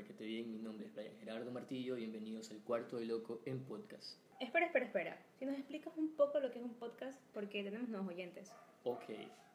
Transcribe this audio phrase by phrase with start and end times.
[0.00, 0.50] pasando requete bien.
[0.50, 1.96] Mi nombre es Brian Gerardo Martillo.
[1.96, 4.18] Bienvenidos al Cuarto de Loco en podcast.
[4.40, 5.18] Espera, espera, espera.
[5.38, 8.50] Si nos explicas un poco lo que es un podcast, porque tenemos nuevos oyentes.
[8.84, 9.04] Ok,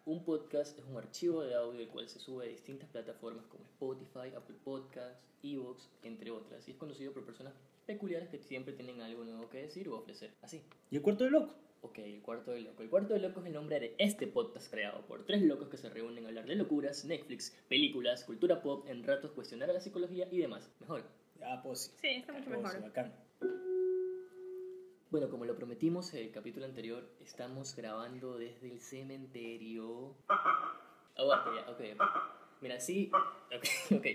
[0.06, 3.64] un podcast es un archivo de audio el cual se sube a distintas plataformas como
[3.64, 6.68] Spotify, Apple Podcasts, Evox, entre otras.
[6.68, 7.54] Y es conocido por personas
[7.88, 10.32] peculiares que siempre tienen algo nuevo que decir o ofrecer.
[10.42, 10.62] Así.
[10.92, 11.56] ¿Y el cuarto de loco?
[11.86, 12.82] Ok, el cuarto de loco.
[12.82, 15.78] El cuarto de loco es el nombre de este podcast creado por tres locos que
[15.78, 19.80] se reúnen a hablar de locuras, Netflix, películas, cultura pop, en ratos cuestionar a la
[19.80, 20.68] psicología y demás.
[20.80, 21.04] Mejor.
[21.40, 21.92] Ya, pues sí.
[22.02, 22.82] Sí, está mucho Pues, mejor.
[22.82, 23.14] bacán.
[25.12, 30.16] Bueno, como lo prometimos en el capítulo anterior, estamos grabando desde el cementerio.
[31.16, 31.82] Aguante ya, ok.
[32.02, 32.22] ok.
[32.62, 33.12] Mira, sí.
[33.56, 33.64] Ok,
[34.00, 34.06] ok.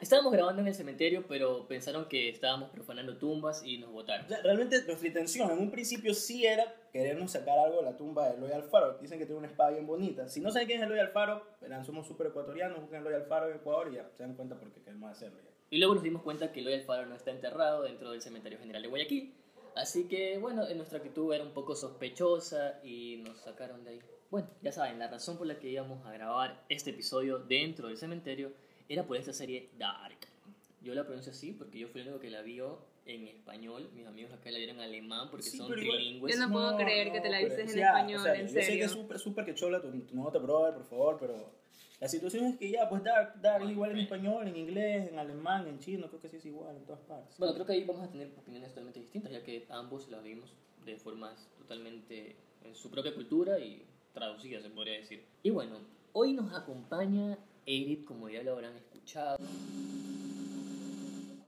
[0.00, 4.26] Estábamos grabando en el cementerio, pero pensaron que estábamos profanando tumbas y nos votaron.
[4.26, 7.96] O sea, realmente nuestra intención en un principio sí era querernos sacar algo de la
[7.96, 8.98] tumba de Eloy Alfaro.
[8.98, 10.28] Dicen que tiene una espada bien bonita.
[10.28, 13.56] Si no saben quién es Eloy Alfaro, verán, somos súper ecuatorianos, buscan Eloy Alfaro en
[13.56, 15.50] Ecuador y ya se dan cuenta porque queremos hacerlo ya.
[15.70, 18.82] Y luego nos dimos cuenta que Eloy Alfaro no está enterrado dentro del cementerio general
[18.82, 19.34] de Guayaquil.
[19.74, 24.00] Así que, bueno, en nuestra actitud era un poco sospechosa y nos sacaron de ahí.
[24.30, 27.96] Bueno, ya saben, la razón por la que íbamos a grabar este episodio dentro del
[27.96, 28.52] cementerio
[28.88, 30.18] era por esta serie Dark.
[30.82, 33.88] Yo la pronuncio así porque yo fui el único que la vio en español.
[33.94, 36.34] Mis amigos acá la vieron en alemán porque Sí, son trilingües.
[36.36, 38.42] Yo no puedo creer que te la pero- dices en ya, español, o sea, en
[38.42, 38.84] Yo sé que serio.
[38.86, 41.52] es súper, súper que chola tu, tu nota, brother, por favor, pero
[42.00, 45.18] la situación es que ya, pues Dark, Dark es igual en español, en inglés, en
[45.18, 47.36] alemán, en chino, creo que sí es igual en todas partes.
[47.38, 50.52] Bueno, creo que ahí vamos a tener opiniones totalmente distintas, ya que ambos las vimos
[50.84, 55.24] de formas totalmente en su propia cultura y traducidas, se podría decir.
[55.42, 55.78] Y bueno,
[56.12, 59.38] hoy nos acompaña Eric, como ya lo habrán escuchado.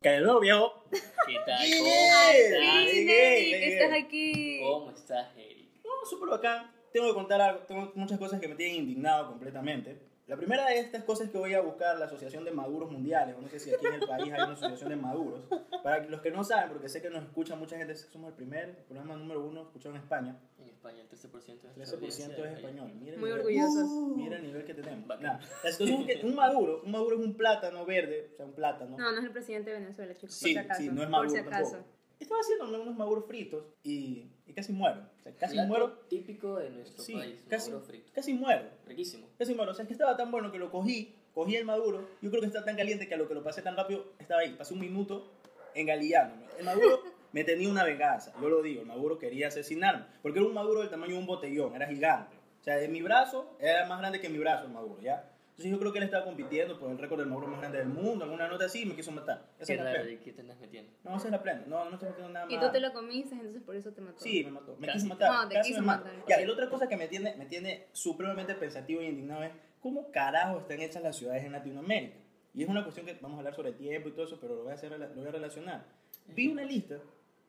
[0.02, 0.84] Que no, viejo.
[0.90, 1.62] ¿Qué tal?
[1.62, 1.78] Bien.
[1.78, 2.90] ¿Cómo estás?
[2.90, 4.60] sí, Llegué, Eric, estás aquí.
[4.62, 5.68] ¿Cómo estás, Eric?
[5.84, 6.72] No, súper bacán.
[6.92, 10.07] Tengo que contar algo, tengo muchas cosas que me tienen indignado completamente.
[10.28, 13.34] La primera de estas cosas es que voy a buscar la Asociación de Maduros Mundiales.
[13.40, 15.40] No sé si aquí en el país hay una asociación de maduros.
[15.82, 18.84] Para los que no saben, porque sé que nos escucha mucha gente, somos el primer
[18.84, 20.38] programa número uno escuchado en España.
[20.58, 22.92] En España, el 13% de 13% nuestra audiencia es español.
[23.00, 23.88] Mira el Muy nivel- orgullosos.
[24.16, 25.08] Mira el nivel que tenemos.
[25.08, 28.44] Nah, la situación es que un maduro, un maduro es un plátano verde, o sea,
[28.44, 28.98] un plátano.
[28.98, 30.82] No, no es el presidente de Venezuela, chicos, Sí, por si acaso.
[30.82, 31.70] sí, no es por maduro si acaso.
[31.72, 31.94] tampoco.
[32.20, 35.02] Estaba haciendo unos maduros fritos y, y casi muero.
[35.18, 35.92] O sea, casi Plato muero.
[36.08, 38.10] típico de nuestro Sí, país, casi, maduro frito.
[38.14, 38.64] casi muero.
[38.86, 39.26] Riquísimo.
[39.38, 39.72] Casi muero.
[39.72, 42.08] O sea, es que estaba tan bueno que lo cogí, cogí el maduro.
[42.22, 44.40] Yo creo que está tan caliente que a lo que lo pasé tan rápido, estaba
[44.40, 44.54] ahí.
[44.54, 45.30] Pasé un minuto
[45.74, 46.46] engalillándome.
[46.58, 48.32] El maduro me tenía una venganza.
[48.40, 50.04] Yo lo digo, el maduro quería asesinarme.
[50.22, 52.36] Porque era un maduro del tamaño de un botellón, era gigante.
[52.60, 55.30] O sea, de mi brazo era más grande que mi brazo el maduro, ¿ya?
[55.58, 57.88] Entonces yo creo que él estaba compitiendo por el récord del maduro más grande del
[57.88, 59.44] mundo, alguna nota así, y me quiso matar.
[59.58, 60.18] Esa Qué es la raro, plena.
[60.18, 60.92] ¿de qué te andas metiendo?
[61.02, 61.64] No, esa es la plena.
[61.66, 62.54] No, no estoy metiendo nada más.
[62.54, 64.20] Y tú te lo comiste, entonces por eso te mató.
[64.20, 64.76] Sí, me mató.
[64.78, 64.98] Me Casi.
[65.00, 65.32] quiso matar.
[65.32, 66.04] No, te casi quiso me mató.
[66.04, 66.24] matar.
[66.28, 69.50] Ya, y la otra cosa que me tiene, me tiene supremamente pensativo y indignado es
[69.80, 72.18] cómo carajo están hechas las ciudades en Latinoamérica.
[72.54, 74.62] Y es una cuestión que vamos a hablar sobre tiempo y todo eso, pero lo
[74.62, 75.84] voy a, hacer, lo voy a relacionar.
[76.28, 77.00] Vi una lista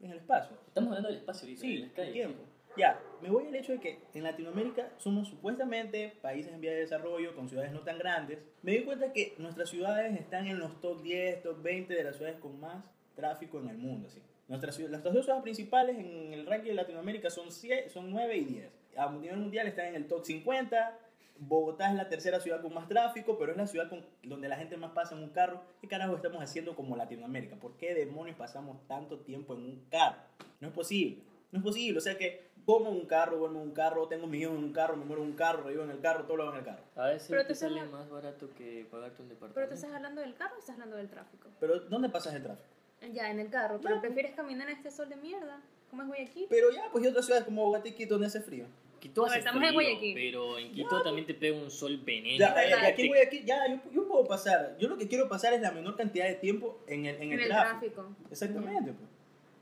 [0.01, 0.57] en el espacio.
[0.67, 2.13] Estamos hablando del espacio ahorita, Sí, las el calles.
[2.13, 2.43] tiempo.
[2.79, 6.79] Ya, me voy al hecho de que en Latinoamérica somos supuestamente países en vía de
[6.79, 8.39] desarrollo, con ciudades no tan grandes.
[8.61, 12.15] Me di cuenta que nuestras ciudades están en los top 10, top 20 de las
[12.15, 12.85] ciudades con más
[13.15, 14.07] tráfico en el mundo.
[14.07, 14.21] Así.
[14.47, 18.45] Nuestras, nuestras dos ciudades principales en el ranking de Latinoamérica son, sie- son 9 y
[18.45, 18.71] 10.
[18.97, 20.97] A nivel mundial están en el top 50.
[21.41, 24.57] Bogotá es la tercera ciudad con más tráfico, pero es la ciudad con, donde la
[24.57, 25.61] gente más pasa en un carro.
[25.81, 27.55] ¿Qué carajo estamos haciendo como Latinoamérica?
[27.57, 30.17] ¿Por qué demonios pasamos tanto tiempo en un carro?
[30.59, 31.23] No es posible.
[31.51, 31.97] No es posible.
[31.97, 34.63] O sea que como en un carro, duermo en un carro, tengo mis hijos en
[34.63, 36.59] un carro, me muero en un carro, revivo en el carro, todo lo hago en
[36.59, 36.83] el carro.
[36.95, 39.55] A veces Pero te sale más barato que pagarte un departamento.
[39.55, 41.47] ¿Pero te estás hablando del carro o estás hablando del tráfico?
[41.59, 42.67] Pero ¿dónde pasas el tráfico?
[43.13, 45.61] Ya, en el carro, pero prefieres caminar en este sol de mierda.
[45.89, 46.45] ¿Cómo es Guayaquil?
[46.49, 48.65] Pero ya, pues y otras ciudades como Bogotá y Quito donde hace frío.
[48.99, 50.13] Quito A ver, hace estamos en frío, Guayaquil.
[50.13, 52.37] pero en Quito también te pega un sol veneno.
[52.37, 52.83] Ya, verdad.
[52.83, 54.75] y aquí en Guayaquil, ya, yo, yo puedo pasar.
[54.77, 57.31] Yo lo que quiero pasar es la menor cantidad de tiempo en el, en En
[57.31, 57.93] el, el tráfico.
[58.03, 58.15] tráfico.
[58.29, 59.09] Exactamente, pues.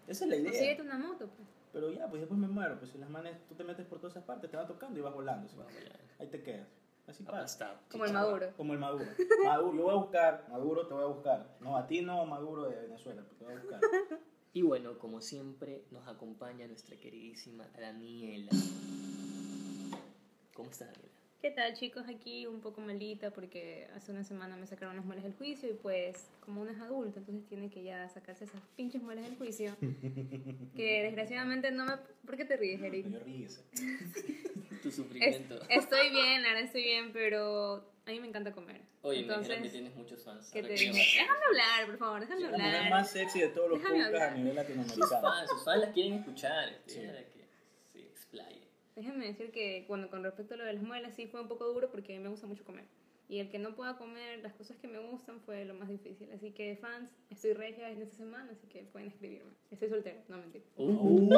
[0.07, 0.53] Esa es la O idea.
[0.59, 1.47] síguete una moto, pues.
[1.73, 2.77] Pero ya, pues después me muero.
[2.79, 5.01] Pues si las manes, tú te metes por todas esas partes, te van tocando y
[5.01, 5.47] vas volando.
[6.19, 6.67] Ahí te quedas.
[7.07, 7.79] Así pasa.
[7.89, 8.13] Como el.
[8.13, 8.53] Maduro.
[8.57, 9.05] Como el Maduro.
[9.45, 10.45] Maduro, yo voy a buscar.
[10.49, 11.57] Maduro, te voy a buscar.
[11.61, 13.23] No, a ti no, Maduro de Venezuela.
[13.37, 13.81] Te voy a buscar.
[14.53, 18.49] Y bueno, como siempre, nos acompaña nuestra queridísima Daniela.
[20.55, 21.16] ¿Cómo estás, Daniela?
[21.41, 22.03] ¿Qué tal chicos?
[22.09, 25.73] Aquí un poco malita porque hace una semana me sacaron las muelas del juicio y
[25.73, 29.75] pues como uno es adulto entonces tiene que ya sacarse esas pinches muelas del juicio
[30.75, 31.93] que desgraciadamente no me...
[32.25, 33.05] ¿Por qué te ríes, Me Eric?
[33.05, 33.61] dio risa.
[34.81, 35.59] Tu Es- sufrimiento.
[35.69, 38.81] estoy bien, ahora estoy bien, pero a mí me eanta comer.
[39.01, 40.49] Oye, me dijeron que entonces, tienes muchos fans.
[40.51, 40.91] ¿qué ahora te que dije?
[40.93, 41.23] me imagino.
[41.23, 42.89] Déjame hablar, por favor, déjame La mujer hablar.
[42.91, 45.21] más sexy de todos los podcasts a nivel Sus latinoamericano.
[45.21, 46.69] fans, sus fans las quieren escuchar.
[46.69, 46.99] este, Sí.
[46.99, 47.36] que.
[48.97, 51.65] Déjenme decir que cuando con respecto a lo de las muelas sí fue un poco
[51.71, 52.85] duro porque a mí me gusta mucho comer.
[53.29, 56.31] Y el que no pueda comer las cosas que me gustan fue lo más difícil.
[56.31, 59.51] Así que fans, estoy regia en esta semana, así que pueden escribirme.
[59.69, 60.63] Estoy soltero, no mentira.
[60.77, 61.29] ¡Uh!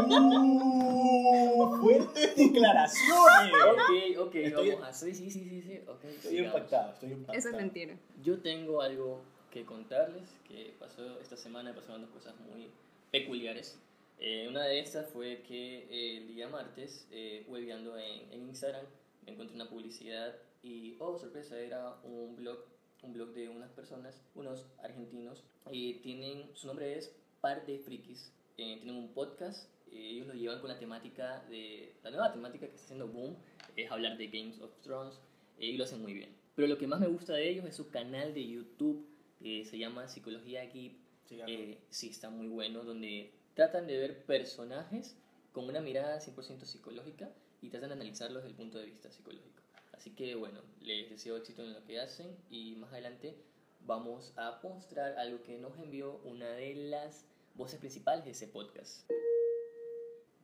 [1.82, 3.54] ¡Fuertes declaraciones!
[3.74, 3.92] Ok,
[4.28, 4.94] ok, Estoy- vamos a...
[4.94, 6.04] Sí, sí, sí, sí, sí, ok.
[6.06, 6.56] Estoy sigamos.
[6.56, 7.38] impactado, estoy impactado.
[7.40, 7.98] Eso es mentira.
[8.24, 9.20] Yo tengo algo
[9.52, 12.70] que contarles que pasó esta semana, pasaron dos cosas muy
[13.12, 13.78] peculiares.
[14.20, 18.86] Eh, una de estas fue que eh, el día martes, eh, hueveando en, en Instagram,
[19.26, 22.58] me encontré una publicidad y, oh, sorpresa, era un blog,
[23.04, 28.34] un blog de unas personas, unos argentinos, y tienen, su nombre es Par de Frikis,
[28.58, 32.68] eh, tienen un podcast, eh, ellos lo llevan con la temática de, la nueva temática
[32.68, 33.38] que está haciendo boom,
[33.76, 35.20] es hablar de Games of Thrones,
[35.60, 36.36] eh, y lo hacen muy bien.
[36.56, 39.08] Pero lo que más me gusta de ellos es su canal de YouTube,
[39.40, 40.94] que se llama Psicología Geek,
[41.30, 45.18] Sí, sí, está muy bueno, donde tratan de ver personajes
[45.52, 47.30] con una mirada 100% psicológica
[47.62, 49.62] y tratan de analizarlos desde el punto de vista psicológico.
[49.92, 53.36] Así que bueno, les deseo éxito en lo que hacen y más adelante
[53.82, 57.26] vamos a mostrar algo que nos envió una de las
[57.56, 59.12] voces principales de ese podcast.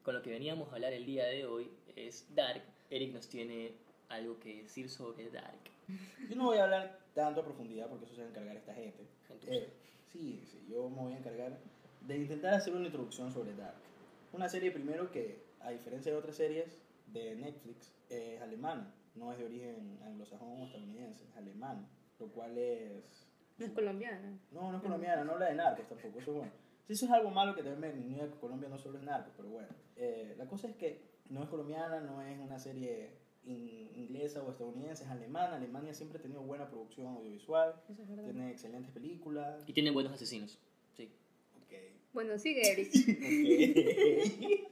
[0.03, 2.63] Con lo que veníamos a hablar el día de hoy es Dark.
[2.89, 3.77] Eric nos tiene
[4.09, 5.61] algo que decir sobre Dark.
[6.29, 8.73] Yo no voy a hablar tanto a profundidad porque eso se va a encargar esta
[8.73, 9.07] gente.
[9.47, 9.69] Eh,
[10.11, 11.57] sí, sí, yo me voy a encargar
[12.07, 13.75] de intentar hacer una introducción sobre Dark.
[14.33, 18.93] Una serie primero que, a diferencia de otras series de Netflix, es alemana.
[19.15, 21.87] No es de origen anglosajón o estadounidense, es alemana.
[22.19, 23.27] Lo cual es...
[23.57, 24.37] No es colombiana.
[24.51, 26.51] No, no es colombiana, no habla de narcos tampoco, eso es bueno.
[26.85, 29.67] Sí, eso es algo malo que también que Colombia no solo es narcos, pero bueno.
[29.95, 33.11] Eh, la cosa es que no es colombiana, no es una serie
[33.45, 35.55] in- inglesa o estadounidense, es alemana.
[35.55, 38.23] Alemania siempre ha tenido buena producción audiovisual, Eso es verdad.
[38.25, 39.63] tiene excelentes películas.
[39.65, 40.59] y tiene buenos asesinos.
[42.15, 42.91] Bueno, sigue Eric.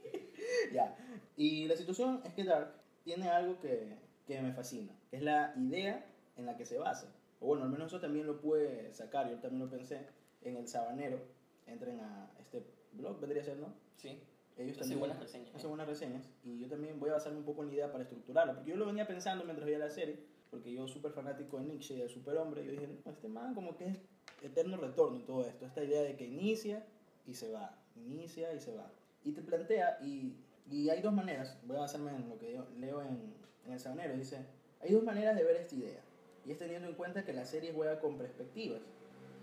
[0.72, 0.96] Ya.
[1.36, 5.52] Y la situación es que Dark tiene algo que, que me fascina, que es la
[5.56, 6.06] idea
[6.36, 7.14] en la que se basa.
[7.40, 10.06] O bueno, al menos eso también lo pude sacar, yo también lo pensé
[10.42, 11.18] en el Sabanero.
[11.66, 12.62] Entren a este
[12.92, 13.74] blog, vendría a ser, ¿no?
[13.96, 14.20] Sí.
[14.56, 15.68] Ellos Hace también buenas reseñas, hacen ¿eh?
[15.68, 18.54] buenas reseñas y yo también voy a basarme un poco en la idea para estructurarla,
[18.54, 20.18] porque yo lo venía pensando mientras veía la serie,
[20.50, 23.76] porque yo súper fanático de Nietzsche y del superhombre, yo dije, no, este man como
[23.76, 23.98] que es
[24.42, 26.86] eterno retorno en todo esto, esta idea de que inicia
[27.26, 28.90] y se va, inicia y se va.
[29.22, 30.34] Y te plantea, y,
[30.70, 33.32] y hay dos maneras, voy a basarme en lo que yo leo en,
[33.66, 34.44] en El Sabanero, dice,
[34.80, 36.00] hay dos maneras de ver esta idea,
[36.44, 38.82] y es teniendo en cuenta que la serie juega con perspectivas,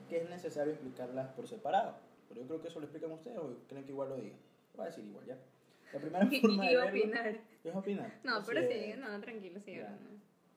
[0.10, 1.95] que es necesario explicarlas por separado.
[2.28, 4.36] Pero yo creo que eso lo explican ustedes o creen que igual lo diga.
[4.74, 5.38] Lo voy a decir igual, ¿ya?
[5.94, 6.89] La primera forma de verlo...
[7.75, 8.19] opinar.
[8.24, 9.98] No, O pero sigue, no, tranquilo, sigue ya.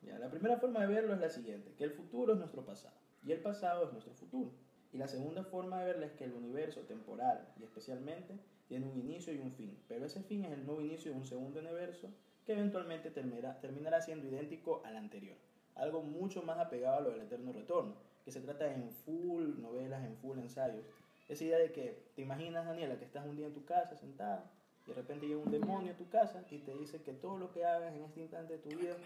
[0.02, 2.94] ya, la primera forma de verlo es la siguiente, que el futuro es nuestro pasado
[3.24, 4.50] y el pasado es nuestro futuro.
[4.94, 8.38] Y la segunda forma de verla es que el universo temporal y especialmente
[8.68, 11.26] tiene un inicio y un fin, pero ese fin es el nuevo inicio de un
[11.26, 12.08] segundo universo
[12.46, 15.36] que eventualmente terminará, terminará siendo idéntico al anterior.
[15.74, 20.04] Algo mucho más apegado a lo del eterno retorno, que se trata en full novelas,
[20.04, 20.84] en full ensayos.
[21.28, 24.48] Esa idea de que te imaginas, Daniela, que estás un día en tu casa sentada
[24.86, 27.50] y de repente llega un demonio a tu casa y te dice que todo lo
[27.50, 28.96] que hagas en este instante de tu vida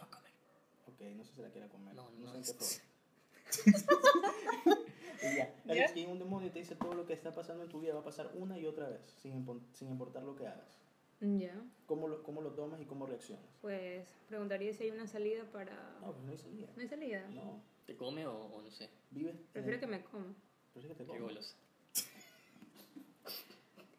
[0.00, 0.30] No comer.
[0.86, 1.96] Ok, no sé si la quiera comer.
[1.96, 2.80] No, No, no, sé qué es-.
[2.80, 2.85] Y
[5.22, 5.54] ya.
[5.74, 5.84] ¿Ya?
[5.84, 7.94] Es que un demonio y te dice todo lo que está pasando en tu vida
[7.94, 10.78] va a pasar una y otra vez, sin, sin importar lo que hagas.
[11.20, 11.54] Ya.
[11.86, 13.44] ¿Cómo lo, ¿Cómo lo tomas y cómo reaccionas?
[13.62, 15.72] Pues preguntaría si hay una salida para.
[16.02, 16.68] No, pues no hay salida.
[16.76, 17.26] ¿No hay salida?
[17.30, 17.60] No.
[17.86, 18.88] ¿Te come o, o no sé?
[19.10, 19.36] Vives.
[19.52, 20.34] Prefiero en- que me coma.
[20.74, 21.34] Prefiero que te Qué comas.
[21.34, 21.56] golosa.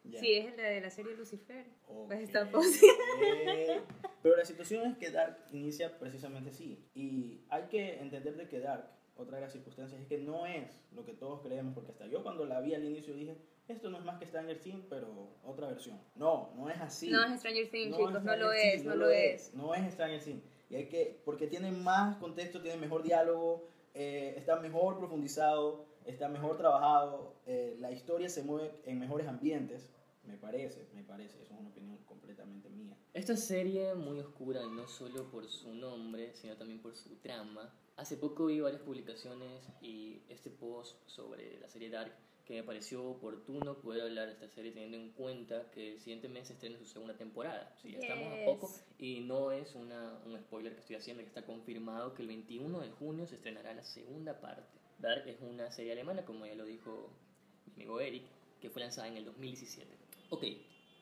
[0.04, 0.20] Ya.
[0.20, 2.06] Si es la de la serie Lucifer, Ok.
[2.06, 3.82] pues está posible.
[4.22, 6.82] Pero la situación es que Dark inicia precisamente así.
[6.94, 10.80] Y hay que entender de que Dark, otra de las circunstancias, es que no es
[10.92, 13.98] lo que todos creemos, porque hasta yo cuando la vi al inicio dije, esto no
[13.98, 16.00] es más que Stranger Things, pero otra versión.
[16.14, 17.10] No, no es así.
[17.10, 19.54] No es Stranger Things, chicos, no Stranger lo Things, es, no lo es.
[19.54, 20.44] No es Stranger Things.
[20.70, 26.28] Y hay que, porque tiene más contexto, tiene mejor diálogo, eh, está mejor profundizado, está
[26.28, 29.90] mejor trabajado, eh, la historia se mueve en mejores ambientes,
[30.24, 32.96] me parece, me parece, eso es una opinión completamente mía.
[33.12, 37.74] Esta serie muy oscura, no solo por su nombre, sino también por su trama.
[37.98, 42.12] Hace poco vi varias publicaciones y este post sobre la serie Dark
[42.44, 46.28] que me pareció oportuno poder hablar de esta serie teniendo en cuenta que el siguiente
[46.28, 47.74] mes se estrena su segunda temporada.
[47.82, 48.44] Sí, ya estamos a Yes.
[48.46, 52.28] poco y no es una, un spoiler que estoy haciendo, que está confirmado que el
[52.28, 54.78] 21 de junio se estrenará la segunda parte.
[55.00, 57.10] Dark es una serie alemana, como ya lo dijo
[57.66, 58.22] mi amigo Eric,
[58.60, 59.90] que fue lanzada en el 2017.
[60.30, 60.44] Ok,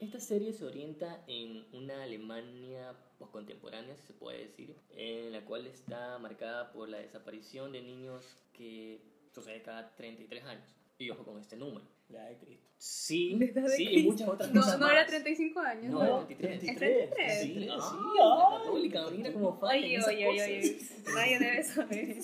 [0.01, 5.67] esta serie se orienta en una Alemania postcontemporánea, si se puede decir, en la cual
[5.67, 9.01] está marcada por la desaparición de niños que
[9.35, 10.69] sucede cada 33 años.
[10.99, 11.87] Y ojo con este número.
[12.09, 12.69] La de Cristo.
[12.79, 14.13] Sí, ¿La edad de sí, y Cristo?
[14.13, 14.93] muchas otras No, cosas no más.
[14.95, 15.93] era 35 años.
[15.93, 16.61] No, No, era 33.
[16.61, 17.11] 33.
[17.11, 17.41] 33.
[17.43, 20.79] Sí, 33, ah, sí, católica, mira cómo falla Oye, oye, oye, oye.
[21.15, 22.17] Nadie debe saber.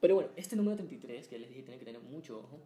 [0.00, 2.58] Pero bueno, este número 33, que ya les dije, tiene que tener mucho ojo.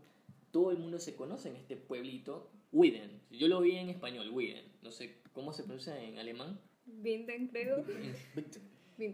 [0.51, 3.21] Todo el mundo se conoce en este pueblito, Widen.
[3.31, 4.65] Yo lo vi en español, Widen.
[4.83, 6.61] No sé cómo se pronuncia en alemán.
[6.87, 7.85] Vinden, creo.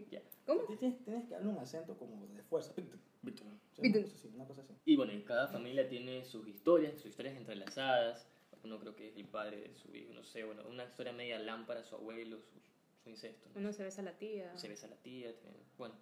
[0.09, 0.21] Ya.
[0.45, 0.61] ¿Cómo?
[0.79, 2.73] Tienes, tienes que darle un acento como de fuerza.
[2.77, 4.27] Una cosa así.
[4.33, 4.73] Una cosa así.
[4.85, 8.27] Y bueno, y cada familia tiene sus historias, sus historias entrelazadas.
[8.63, 11.37] Uno creo que es el padre de su hijo, no sé, bueno, una historia media
[11.37, 12.59] lámpara, su abuelo, su,
[13.03, 13.47] su incesto.
[13.53, 13.59] ¿no?
[13.59, 14.57] Uno se besa a la tía.
[14.57, 15.93] Se besa a la tía, tiene- bueno,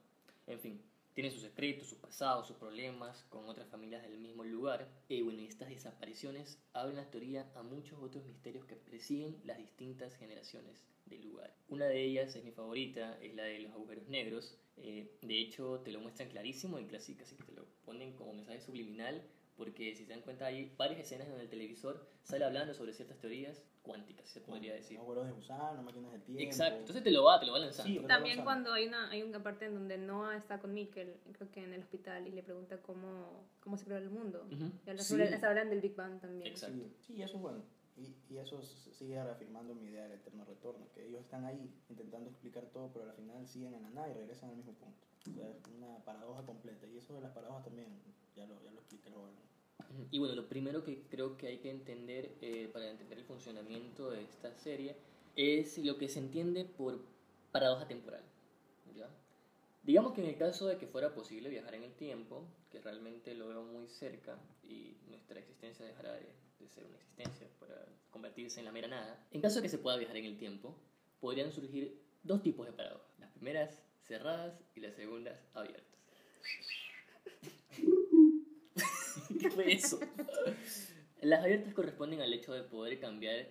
[0.48, 0.82] en fin.
[1.14, 4.90] Tiene sus secretos, sus pasados, sus problemas con otras familias del mismo lugar.
[5.08, 10.16] Y bueno, estas desapariciones abren la teoría a muchos otros misterios que persiguen las distintas
[10.16, 11.54] generaciones del lugar.
[11.70, 14.58] Una de ellas es mi favorita, es la de los agujeros negros.
[14.78, 18.34] Eh, de hecho, te lo muestran clarísimo y casi, casi que te lo ponen como
[18.34, 19.22] mensaje subliminal,
[19.56, 23.18] porque si se dan cuenta hay varias escenas donde el televisor sale hablando sobre ciertas
[23.20, 24.98] teorías cuánticas, se podría decir.
[24.98, 26.42] Abuelos de gusano, máquinas del tiempo.
[26.44, 27.92] Exacto, entonces te lo va, te lo va lanzando.
[28.02, 28.44] Sí, También Gonzalo.
[28.46, 31.74] cuando hay una, hay una parte en donde Noah está con Mikkel, creo que en
[31.74, 34.48] el hospital, y le pregunta cómo, cómo se creó el mundo.
[34.52, 34.72] Ujú.
[34.86, 35.10] Y habla Sí.
[35.14, 36.48] sobre- les hablan del Big Bang también.
[36.48, 36.76] Exacto.
[36.78, 37.62] Sí, sí, eso es bueno.
[37.96, 42.28] Y, y eso sigue reafirmando mi idea del eterno retorno, que ellos están ahí intentando
[42.30, 45.06] explicar todo, pero al final siguen en la nada y regresan al mismo punto.
[45.78, 46.88] Una paradoja completa.
[46.88, 47.88] Y eso de las paradojas también,
[48.36, 49.30] ya lo, ya lo expliqué luego.
[50.12, 54.10] Y bueno, lo primero que creo que hay que entender eh, para entender el funcionamiento
[54.10, 54.96] de esta serie
[55.36, 57.00] es lo que se entiende por
[57.52, 58.24] paradoja temporal.
[59.84, 63.36] Digamos que en el caso de que fuera posible viajar en el tiempo, que realmente
[63.36, 68.60] lo veo muy cerca y nuestra existencia dejará de, de ser una existencia para convertirse
[68.60, 70.74] en la mera nada, en caso de que se pueda viajar en el tiempo,
[71.20, 73.20] podrían surgir dos tipos de paradojas.
[73.20, 75.98] Las primeras cerradas y las segundas abiertas.
[79.40, 80.00] ¿Qué fue eso?
[81.22, 83.48] Las abiertas corresponden al hecho de poder cambiar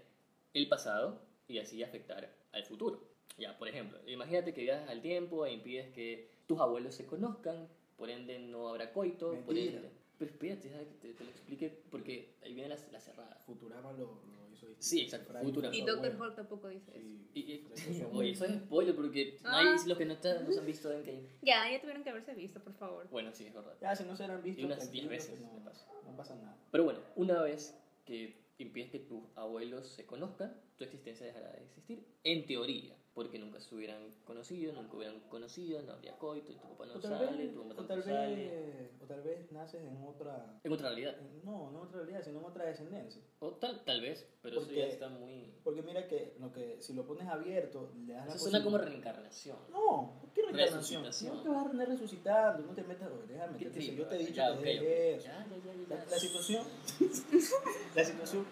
[0.54, 3.08] el pasado y así afectar al futuro.
[3.38, 7.68] Ya, por ejemplo, imagínate que viajas al tiempo e impides que tus abuelos se conozcan,
[7.96, 9.78] por ende no habrá coito, por Mentira.
[9.78, 9.90] ende...
[10.18, 10.68] Pero espérate,
[11.00, 13.34] te, te lo explique porque ahí viene la, la cerrada.
[13.46, 14.41] Futurama lo, lo
[14.78, 15.32] Sí, exacto.
[15.72, 16.16] Y Doctor.
[16.18, 17.06] Who tampoco dice eso.
[17.34, 17.64] Y, y-
[18.12, 19.58] oye, eso es spoiler porque Ah.
[19.60, 21.22] hay los que no, están- no se han visto Endgame.
[21.42, 23.08] Ya, ya tuvieron que haberse visto, por favor.
[23.10, 23.74] Bueno, sí, es verdad.
[23.80, 25.86] Ya, si no se han visto, Y unas tranquilo, 10 veces que no, me pasa.
[26.04, 26.56] no pasa nada.
[26.70, 31.62] Pero bueno, una vez que impides que tus abuelos se conozcan, tu existencia dejará de
[31.64, 36.54] existir, en teoría, porque nunca se hubieran conocido, nunca hubieran conocido, no habría coito, y
[36.56, 38.34] tu papá no sale, vez, tu mamá o, tampoco tal sale.
[38.36, 40.60] vez, o tal vez naces en otra...
[40.64, 41.18] En otra realidad.
[41.18, 43.20] en- no, no en otra realidad, sino en otra descendencia.
[43.40, 45.52] O tal, tal vez, pero eso Porque- ya está muy...
[45.62, 48.78] Porque mira que, lo que si lo pones abierto, le das la Eso suena como
[48.78, 49.58] reencarnación.
[49.70, 51.02] No, ¿por qué reencarnación?
[51.04, 53.78] No te vas a andar resucitando, no te metas, déjame yo te
[54.16, 54.86] he dicho Ya, que ok, dejes ok.
[54.88, 55.26] eso.
[55.26, 56.64] Ya, ya, ya, ya, La, la situación,
[57.94, 58.46] la situación,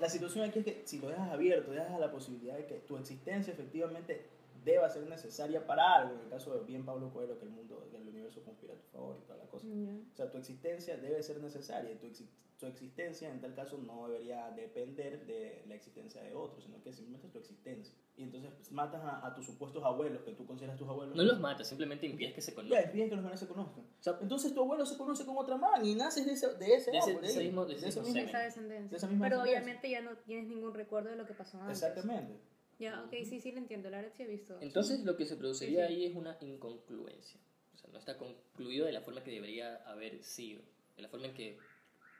[0.00, 2.96] la situación aquí es que si lo dejas abierto, dejas la posibilidad de que tu
[2.96, 4.24] existencia efectivamente
[4.64, 7.86] deba ser necesaria para algo, en el caso de bien Pablo Coelho, que el mundo,
[7.90, 9.66] que el universo conspira a tu favor y toda la cosa.
[9.68, 9.92] Ya.
[10.12, 12.28] O sea, tu existencia debe ser necesaria y tu, exi-
[12.58, 16.92] tu existencia en tal caso no debería depender de la existencia de otros, sino que
[16.92, 17.94] simplemente es tu existencia.
[18.16, 21.16] Y entonces pues, matas a, a tus supuestos abuelos, que tú consideras tus abuelos.
[21.16, 22.84] No los matas, simplemente impides que se Ya, conozcan.
[22.84, 23.80] impiden que los manes se conozcan.
[23.84, 26.74] O sea, Entonces tu abuelo se conoce con otra man y naces de ese, de
[26.76, 27.74] ese De ese- de ese mismo- Esa
[28.38, 28.88] descendencia.
[28.88, 29.42] De esa misma Pero descendencia.
[29.42, 31.82] obviamente ya no tienes ningún recuerdo de lo que pasó antes.
[31.82, 32.38] Exactamente.
[32.78, 33.88] Ya, ok, sí, sí, lo entiendo.
[33.90, 34.58] La verdad sí he visto.
[34.60, 36.00] Entonces lo que se produciría Sí, sí.
[36.00, 37.40] ahí es una incongruencia.
[37.74, 40.62] O sea, no está concluido de la forma que debería haber sido,
[40.96, 41.60] de la forma en que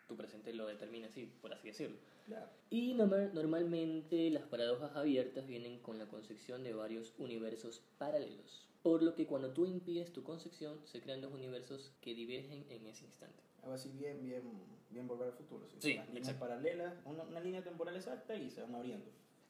[0.07, 1.97] tu presente lo determina así, por así decirlo.
[2.27, 2.49] Claro.
[2.71, 8.69] Y norma- normalmente las paradojas abiertas vienen con la concepción de varios universos paralelos.
[8.83, 12.87] Por lo que cuando tú impides tu concepción, se crean dos universos que divergen en
[12.87, 13.43] ese instante.
[13.63, 14.43] Algo así bien, bien,
[14.91, 15.67] bien volver al futuro.
[15.79, 16.41] Sí, líneas exacto.
[16.41, 19.07] paralelas, una, una línea temporal exacta y se van abriendo.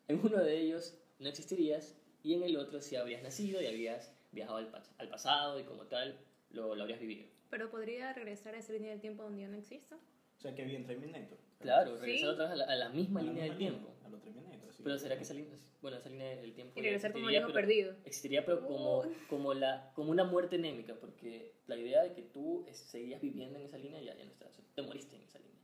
[0.09, 4.13] En uno de ellos no existirías y en el otro sí habrías nacido y habrías
[4.33, 6.19] viajado al, pas- al pasado y como tal
[6.51, 7.27] lo, lo habrías vivido.
[7.51, 9.97] Pero podría regresar a esa línea del tiempo donde ya no exista.
[9.97, 11.39] O sea, que bien Terminator.
[11.61, 12.03] Claro, Sí.
[12.03, 13.95] regresar otra vez a la, a la misma A la línea del tiempo.
[14.05, 14.83] A lo Terminator, sí.
[14.83, 17.53] Pero será que esa línea, bueno, esa línea del tiempo Y regresar como el hijo
[17.53, 17.93] perdido.
[18.05, 19.07] Existiría, pero como, Oh.
[19.29, 23.65] como, la, como una muerte anémica, porque la idea de que tú seguías viviendo en
[23.65, 24.47] esa línea ya, ya no está.
[24.49, 25.55] O sea, te moriste en esa línea.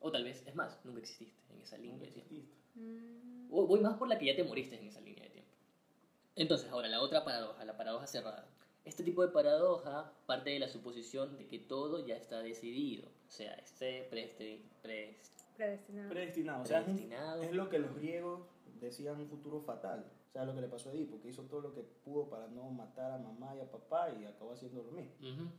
[0.00, 2.54] O tal vez, es más, nunca exististe en esa línea Nunca exististe.
[2.78, 5.50] Mm, Voy más por la que ya te moriste en esa línea de tiempo.
[6.36, 8.46] Entonces, ahora, la otra paradoja, la paradoja cerrada.
[8.84, 13.06] Este tipo de paradoja parte de la suposición de que todo ya está decidido.
[13.08, 16.08] O sea, esté preste, pres- predestinado.
[16.10, 16.62] Predestinado.
[16.62, 17.42] O sea, predestinado.
[17.42, 18.42] es lo que los griegos
[18.80, 20.06] decían un futuro fatal.
[20.28, 22.46] O sea, lo que le pasó a Edipo, que hizo todo lo que pudo para
[22.48, 25.12] no matar a mamá y a papá y acabó haciendo lo mismo.
[25.20, 25.50] Ujú.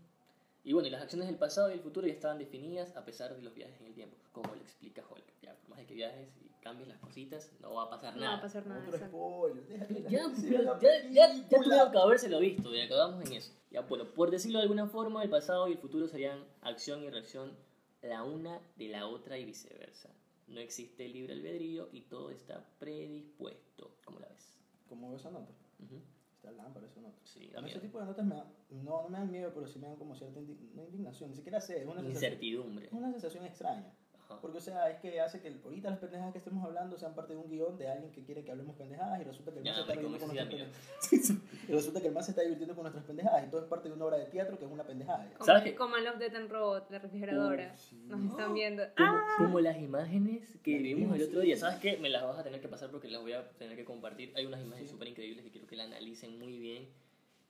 [0.64, 3.36] Y bueno, y las acciones del pasado y el futuro ya estaban definidas a pesar
[3.36, 5.24] de los viajes en el tiempo, como lo explica Hulk.
[5.42, 8.22] Ya, por más de que viajes y cambies las cositas, no va a pasar No
[8.22, 8.42] va a nada.
[8.42, 8.84] pasar nada.
[8.88, 9.68] Otro spoiler.
[9.68, 13.54] Ya, ya, ya, ya tuvieron que habérselo visto, ya acabamos en eso.
[13.72, 17.10] Ya, bueno, por decirlo de alguna forma, el pasado y el futuro serían acción y
[17.10, 17.56] reacción
[18.02, 20.10] la una de la otra y viceversa.
[20.48, 23.96] No existe libre albedrío y todo está predispuesto.
[24.06, 24.56] ¿Cómo la ves?
[24.88, 25.52] ¿Cómo ves esa nota?
[25.84, 26.02] Ujú.
[26.36, 27.20] Está lámpara esa nota.
[27.24, 27.88] Sí, da A mí ese miedo.
[27.88, 30.16] tipo de notas me da, no, no me dan miedo, pero sí me dan como
[30.16, 32.86] cierta indi- no indignación, ni siquiera sé, es una sensación, Incertidumbre.
[32.88, 33.94] es una sensación extraña.
[34.30, 34.40] Ajá.
[34.42, 37.34] Porque, o sea, es que hace que ahorita las pendejadas que estemos hablando sean parte
[37.34, 39.74] de un guion de alguien que quiere que hablemos pendejadas y resulta que el man
[39.74, 41.32] se está marico, riendo con nuestras pendejadas.
[41.68, 43.90] y resulta que el man se está divirtiendo con nuestras pendejadas y todo es parte
[43.90, 45.28] de una obra de teatro que es una pendejada.
[45.34, 45.76] Como, ¿Sabes qué?
[45.76, 47.72] como Love, Death and Robot, la refrigeradora.
[47.74, 48.04] Uf, sí.
[48.08, 48.84] Nos están viendo.
[48.96, 49.36] Como, ¡Ah!
[49.40, 51.46] como las imágenes que Las vimos el otro sí.
[51.48, 51.58] día.
[51.58, 51.98] ¿Sabes qué?
[51.98, 54.32] Me las vas a tener que pasar porque las voy a tener que compartir.
[54.36, 54.94] Hay unas imágenes Sí.
[54.94, 56.88] súper increíbles que quiero que la analicen muy bien.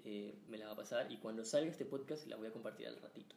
[0.06, 2.88] Eh, me las va a pasar y cuando salga este podcast las voy a compartir
[2.88, 3.36] al ratito.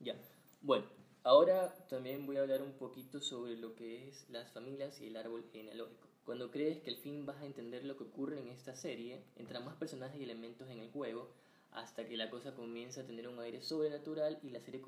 [0.00, 0.14] Ya.
[0.62, 0.86] Bueno,
[1.24, 5.16] ahora también voy a hablar un poquito sobre lo que es las familias y el
[5.16, 6.06] árbol genealógico.
[6.24, 9.64] Cuando crees que al fin vas a entender lo que ocurre en esta serie, entran
[9.64, 11.28] más personajes y elementos en el juego
[11.72, 14.80] hasta que la cosa comienza a tener un aire sobrenatural y la serie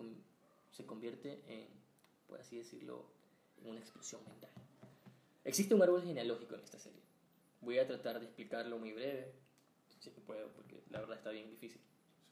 [0.70, 1.66] se convierte en,
[2.28, 3.04] por así decirlo,
[3.60, 4.50] en una explosión mental.
[5.44, 7.00] Existe un árbol genealógico en esta serie.
[7.60, 9.32] Voy a tratar de explicarlo muy breve,
[10.00, 11.80] si puedo, porque la verdad está bien difícil.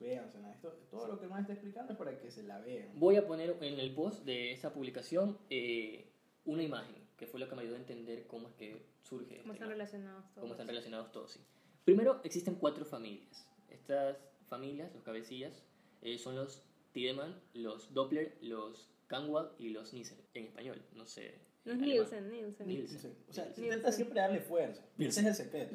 [0.00, 2.88] Véanse, esto, todo lo que el man está explicando es para que se la vean.
[2.98, 6.10] Voy a poner en el post de esta publicación eh,
[6.44, 9.38] una imagen, que fue lo que me ayudó a entender cómo es que surge.
[9.38, 9.68] ¿Cómo están imagen.
[9.70, 10.40] relacionados todos?
[10.40, 11.30] cómo están relacionados todos.
[11.32, 11.40] Sí.
[11.84, 13.46] Primero, existen cuatro familias.
[13.68, 15.62] Estas familias, los cabecillas,
[16.02, 20.18] eh, son los Tiedemann, los Doppler, los Canwall y los Nielsen.
[20.34, 21.34] En español, no sé.
[21.64, 21.88] En alemán.
[21.88, 22.66] Nielsen, Nielsen.
[22.66, 23.16] Nielsen.
[23.28, 23.64] O sea, Nielsen.
[23.64, 24.82] intenta siempre darle fuerza.
[24.98, 25.74] Ese es el secreto.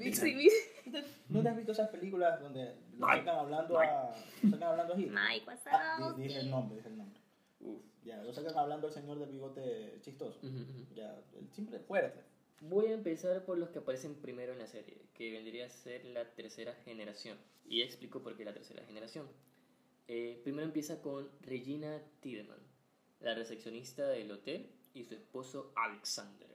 [1.30, 3.20] ¿No te has visto esas películas donde lo Mike.
[3.20, 4.16] sacan hablando a.
[4.44, 5.14] Lo sacan hablando a Hitler?
[5.30, 6.18] Mike, what's Ah, up?
[6.22, 7.20] dije el nombre, dije el nombre.
[7.62, 7.82] Uf.
[8.04, 10.40] Ya, lo sacan hablando al señor del bigote chistoso.
[10.96, 12.22] Ya, el siempre fuerte.
[12.62, 16.04] Voy a empezar por los que aparecen primero en la serie, que vendría a ser
[16.06, 17.38] la tercera generación.
[17.68, 19.28] Y explico por qué la tercera generación.
[20.08, 22.60] Eh, primero empieza con Regina Tiedemann,
[23.22, 26.50] la recepcionista del hotel, y su esposo Alexander.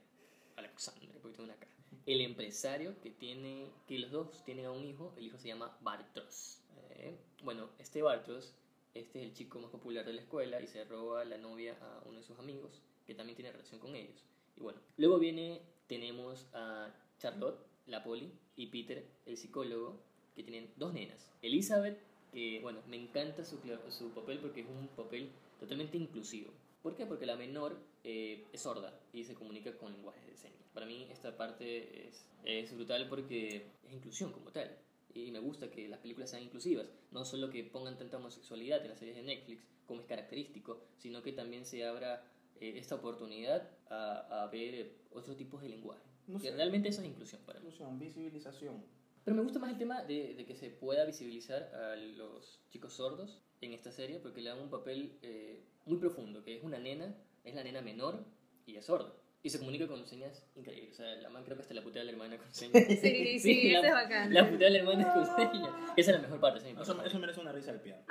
[0.55, 1.71] Alexander, porque tiene una cara.
[2.05, 5.77] El empresario que tiene, que los dos tienen a un hijo, el hijo se llama
[5.81, 6.61] Bartros.
[6.91, 8.53] Eh, bueno, este Bartros,
[8.93, 12.03] este es el chico más popular de la escuela y se roba la novia a
[12.05, 14.23] uno de sus amigos, que también tiene relación con ellos.
[14.55, 19.99] Y bueno, luego viene, tenemos a Charlotte, la poli, y Peter, el psicólogo,
[20.35, 21.31] que tienen dos nenas.
[21.41, 21.97] Elizabeth,
[22.31, 23.57] que bueno, me encanta su,
[23.89, 26.51] su papel porque es un papel totalmente inclusivo.
[26.85, 27.07] ¿Por qué?
[27.07, 30.69] Porque la menor eh, es sorda y se comunica con lenguajes de señas.
[30.71, 34.69] Para mí esta parte es, es brutal porque es inclusión como tal.
[35.11, 36.85] Y me gusta que las películas sean inclusivas.
[37.09, 41.23] No solo que pongan tanta homosexualidad en las series de Netflix, como es característico, sino
[41.23, 42.23] que también se abra
[42.61, 46.03] eh, esta oportunidad a, a ver otros tipos de lenguaje.
[46.27, 46.55] No que sé.
[46.55, 47.65] realmente eso es inclusión para mí.
[47.65, 48.83] Inclusión, visibilización.
[49.25, 52.93] Pero me gusta más el tema de, de que se pueda visibilizar a los chicos
[52.93, 56.77] sordos en esta serie porque le dan un papel eh, muy profundo, que es una
[56.77, 58.23] nena, es la nena menor
[58.67, 59.13] y es sorda.
[59.41, 60.93] Y se comunica con señas increíbles.
[60.93, 62.83] O sea, la man creo que hasta la putea a la hermana con señas.
[62.87, 64.33] Sí, sí, la, ese es bacán.
[64.33, 65.69] La putea a la hermana con señas.
[65.97, 66.59] Esa es la mejor parte.
[66.59, 68.03] esa es mi Eso, eso merece una risa al piano.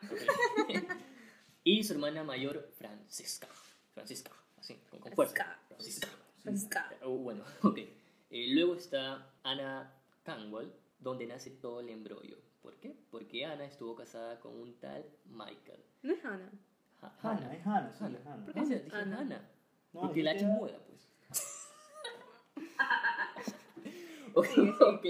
[1.64, 3.48] y su hermana mayor, Francisca.
[3.94, 5.58] Francisca, así, con, con fuerza.
[5.68, 6.08] Francisca.
[6.42, 6.92] Francisca.
[7.04, 7.78] Uh, bueno, ok.
[7.78, 9.95] Eh, luego está Anna
[10.26, 12.36] Canwell, donde nace todo el embrollo.
[12.62, 12.96] ¿Por qué?
[13.12, 15.82] Porque Anna estuvo casada con un tal Michael.
[16.02, 16.50] No es Hannah.
[17.00, 18.18] Ha- Hannah, es Hannah, sí, Hannah.
[18.18, 18.44] es Hannah.
[18.44, 19.18] ¿Por qué dices- dije Ana?
[19.20, 19.50] Hannah?
[19.92, 21.08] No, Porque la H es muda, pues.
[24.34, 24.46] ok,
[24.80, 25.06] ok.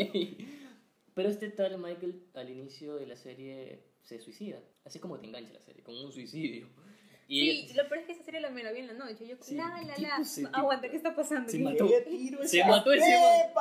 [1.14, 4.60] Pero este tal Michael al inicio de la serie se suicida.
[4.84, 6.68] Así como te engancha la serie, como un suicidio.
[7.28, 9.26] Y Sí, lo peor es que esa serie la me la vi en la noche.
[9.26, 10.24] Yo, Sí, la, la, tipo la.
[10.24, 11.50] se- No, Aguanta, ¿qué está pasando?
[11.50, 11.88] se mató.
[11.88, 13.56] ¿Qué tiro Se esa mató ese no?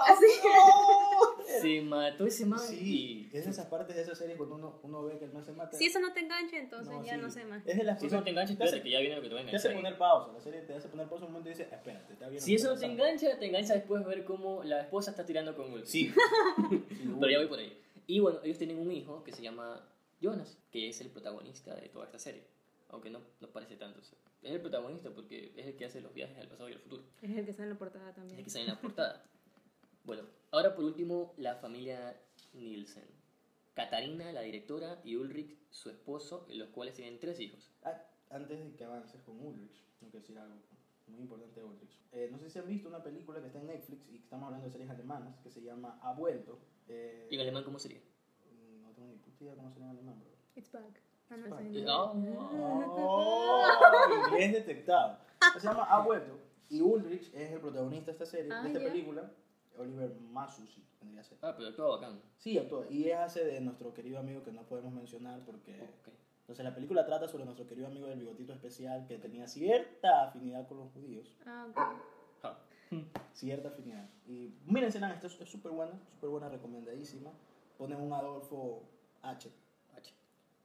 [1.61, 5.03] se mató ese man Sí, es de esas partes de esa serie cuando uno, uno
[5.03, 5.77] ve que el man se mata.
[5.77, 7.21] Si eso no te engancha, entonces ya sí.
[7.21, 7.65] no sé más.
[7.65, 9.33] Es de las Si eso no te engancha, espérate que ya viene lo que te
[9.35, 9.81] va a Te hace enganchar.
[9.83, 12.41] poner pausa, la serie te hace poner pausa un momento y dice, espérate, está bien.
[12.41, 13.03] Si eso no te pasando".
[13.03, 15.85] engancha, te engancha después ver cómo la esposa está tirando con Will.
[15.87, 16.13] Sí.
[17.19, 17.75] Pero ya voy por ahí.
[18.07, 19.87] Y bueno, ellos tienen un hijo que se llama
[20.21, 22.43] Jonas, que es el protagonista de toda esta serie.
[22.95, 23.99] Aunque no, no parece tanto.
[23.99, 26.73] o sea, es el protagonista porque es el que hace los viajes al pasado y
[26.73, 27.03] al futuro.
[27.21, 28.43] Es el que está en la portada Es el también.
[28.43, 29.23] que sale en la portada.
[30.05, 32.15] Bueno, ahora por último, la familia
[32.53, 33.03] Nielsen.
[33.73, 37.69] Katarina, la directora, y Ulrich, su esposo, los cuales tienen tres hijos.
[37.83, 40.55] Ah, antes de que avances con Ulrich, tengo que decir algo
[41.07, 41.99] muy importante de Ulrich.
[42.13, 44.45] Eh, no sé si han visto una película que está en Netflix y que estamos
[44.47, 46.59] hablando de series alemanas que se llama Ha vuelto.
[46.87, 47.99] Eh, ¿Y en alemán cómo sería?
[48.81, 50.31] No tengo ni puta idea cómo se llama en alemán, bro.
[50.55, 51.01] It's back.
[51.29, 52.13] Ah, no, es Ah,
[52.97, 55.17] Oh, inglés detectado.
[55.59, 56.37] Se llama Ha vuelto.
[56.69, 58.87] Y Ulrich es el protagonista de esta serie, Ah, de esta ya.
[58.87, 59.31] película.
[59.77, 61.37] Oliver Masucci, vendría a ser.
[61.41, 62.21] Ah, pero todo bacán.
[62.37, 62.85] Sí, actúa.
[62.89, 65.73] Y es hace de nuestro querido amigo que no podemos mencionar porque...
[65.81, 66.13] Ok.
[66.41, 70.67] Entonces la película trata sobre nuestro querido amigo del bigotito especial que tenía cierta afinidad
[70.67, 71.35] con los judíos.
[71.45, 71.77] Ah, ok.
[72.43, 72.57] Ah.
[73.33, 74.07] Cierta afinidad.
[74.27, 77.31] Y mírense, esta es súper buena, súper buena, recomendadísima.
[77.79, 78.83] Ponen un Adolfo
[79.23, 79.49] H.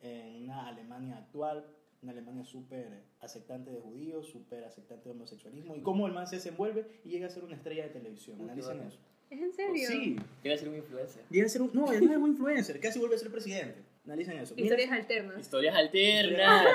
[0.02, 1.66] en una Alemania actual,
[2.02, 6.36] una Alemania súper aceptante de judíos, súper aceptante de homosexualismo, y cómo el man se
[6.36, 8.40] desenvuelve y llega a ser una estrella de televisión.
[8.40, 8.98] Analicen eso.
[9.30, 9.88] ¿Es en serio?
[9.88, 11.22] Sí, Quiero ser un influencer.
[11.30, 11.70] llega a ser un...
[11.72, 13.82] No, ya no es un influencer, casi vuelve a ser presidente.
[14.04, 14.54] Analicen eso.
[14.56, 15.40] Historias alternas.
[15.40, 16.74] Historias alternas.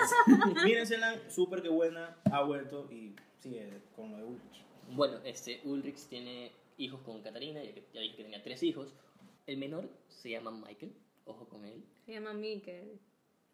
[0.64, 4.64] Mírensela, súper que buena, ha vuelto y sigue con lo de Ulrich.
[4.92, 8.94] Bueno, este Ulrich tiene hijos con Catarina, ya, dije que tenía tres hijos.
[9.48, 10.94] El menor se llama Michael,
[11.26, 11.84] ojo con él.
[12.06, 13.00] Se llama Mikkel.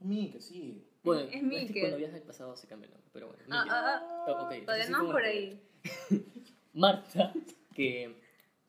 [0.02, 0.84] Que sí.
[1.04, 3.44] Bueno, Es es que cuando viajas al pasado se cambia el nombre, pero bueno.
[3.50, 3.72] Ah, Mikkel.
[3.78, 5.62] ah, Oh, ok, Todavía no por ahí.
[6.74, 7.34] Marta,
[7.76, 8.16] que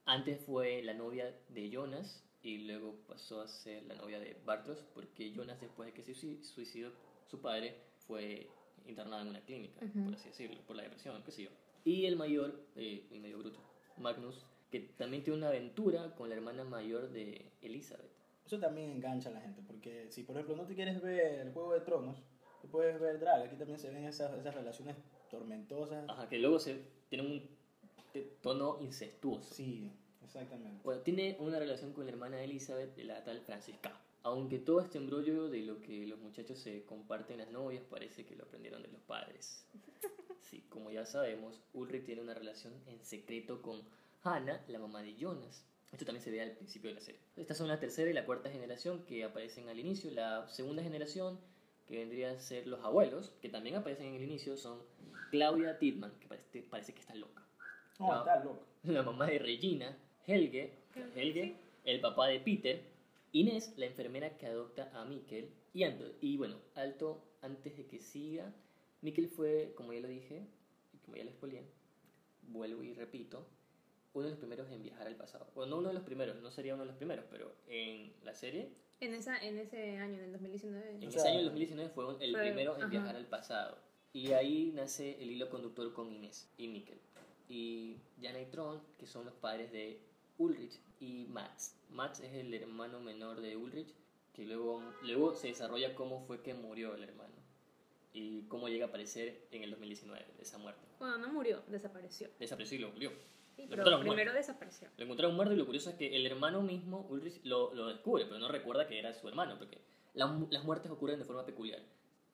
[0.04, 4.84] antes fue la novia de Jonas y luego pasó a ser la novia de Bartos
[4.94, 6.90] porque Jonas después de que se sui- suicidó
[7.30, 8.48] su padre fue
[8.86, 10.04] internado en una clínica, Ujú.
[10.06, 11.50] por así decirlo, por la depresión, qué sé yo.
[11.84, 13.60] Y el mayor, eh, el medio bruto,
[13.98, 18.10] Magnus, que también tiene una aventura con la hermana mayor de Elizabeth.
[18.44, 21.52] Eso también engancha a la gente, porque si por ejemplo no te quieres ver el
[21.52, 22.22] Juego de Tronos,
[22.60, 23.42] te puedes ver Drag.
[23.42, 24.96] Aquí también se ven esas, esas relaciones
[25.30, 26.08] tormentosas.
[26.08, 27.48] Ajá, que luego se tiene un
[28.40, 29.54] tono incestuoso.
[29.54, 29.90] Sí,
[30.24, 30.80] exactamente.
[30.84, 33.98] Bueno, tiene una relación con la hermana de Elizabeth, de la tal Francisca.
[34.24, 38.36] Aunque todo este embrollo de lo que los muchachos se comparten las novias parece que
[38.36, 39.66] lo aprendieron de los padres.
[40.42, 43.80] Sí, como ya sabemos, Ulrich tiene una relación en secreto con
[44.22, 45.64] Hannah, la mamá de Jonas.
[45.92, 47.20] Esto también se ve al principio de la serie.
[47.36, 50.10] Estas son la tercera y la cuarta generación que aparecen al inicio.
[50.10, 51.38] La segunda generación,
[51.86, 54.80] que vendría a ser los abuelos, que también aparecen en el inicio, son
[55.30, 57.42] Claudia Tidman, que parece, parece que está loca
[57.98, 58.18] No, No.
[58.20, 58.64] está loco.
[58.84, 60.72] la mamá de Regina, Helge,
[61.14, 62.80] Helge, el papá de Peter,
[63.32, 67.98] Inés, la enfermera que adopta a Mikkel, y, Anto- y bueno, alto, antes de que
[67.98, 68.52] siga,
[69.02, 70.42] Mikkel fue, como ya lo dije,
[70.92, 71.62] y como ya les spoileé,
[72.48, 73.46] vuelvo y repito,
[74.14, 75.46] uno de los primeros en viajar al pasado.
[75.54, 78.34] Bueno, no uno de los primeros, no sería uno de los primeros, pero en la
[78.34, 78.68] serie,
[79.00, 80.90] En, esa, en ese año, en el 2019.
[80.90, 82.90] en O ese sea, año, el 2019, fue un- el fue- primero en ajá.
[82.90, 83.78] viajar al pasado.
[84.12, 86.98] Y ahí nace el hilo conductor con Inés y Mikkel.
[87.48, 89.98] Y Jana y Tron, que son los padres de
[90.38, 91.74] Ulrich y Mats.
[91.90, 93.92] Mats es el hermano menor de Ulrich,
[94.34, 97.32] que luego, luego se desarrolla cómo fue que murió el hermano.
[98.14, 100.82] Y cómo llega a aparecer en el 2019, de esa muerte.
[100.98, 102.28] Bueno, no murió, desapareció.
[102.38, 103.10] Desapareció y lo murió.
[103.62, 104.38] Sí, pero encontraron primero muerto.
[104.38, 104.88] desapareció.
[104.96, 108.24] Lo encontraron muerto y lo curioso es que el hermano mismo, Ulrich, lo, lo descubre,
[108.26, 109.78] pero no recuerda que era su hermano, porque
[110.14, 111.80] la las muertes ocurren de forma peculiar.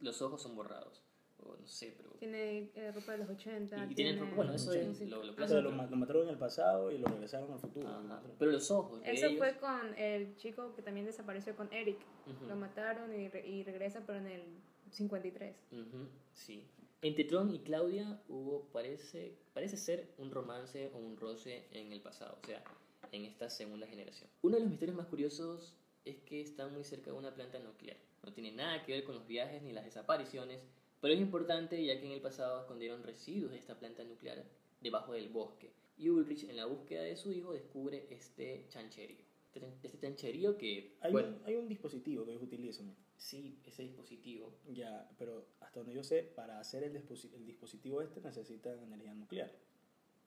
[0.01, 1.03] Los ojos son borrados.
[1.41, 2.11] O no sé, pero...
[2.19, 3.87] Tiene eh, ropa de los 80.
[3.91, 5.47] Y tienen ropa- bueno, eso es lo- lo O Ajá.
[5.49, 7.87] sea, lo, lo mataron en el pasado y lo regresaron al futuro.
[7.89, 8.21] Ajá.
[8.41, 9.39] Pero los ojos Eso ellos...
[9.39, 11.99] fue con el chico que también desapareció con Eric.
[12.27, 12.47] Ujú.
[12.47, 14.43] Lo mataron y, re- y regresa, pero en el
[14.91, 15.55] 53.
[15.73, 16.65] Ujú, sí.
[17.01, 22.01] Entre Tron y Claudia hubo, parece, parece ser un romance o un roce en el
[22.01, 22.65] pasado, o sea,
[23.13, 24.29] en esta segunda generación.
[24.43, 27.97] Uno de los misterios más curiosos es que están muy cerca de una planta nuclear.
[28.25, 30.61] No tiene nada que ver con los viajes ni las desapariciones,
[31.01, 34.45] pero es importante ya que en el pasado escondieron residuos de esta planta nuclear
[34.81, 35.71] debajo del bosque.
[35.97, 39.25] Y Ulrich, en la búsqueda de su hijo, descubre este chancherío.
[39.55, 42.93] Este Este chancherío que, Hay, bueno, un, hay un dispositivo que ellos utilizan.
[43.19, 48.01] Sí, ese dispositivo Ya, pero hasta donde yo sé, para hacer el, disposi- el dispositivo
[48.01, 49.51] este necesitan energía nuclear.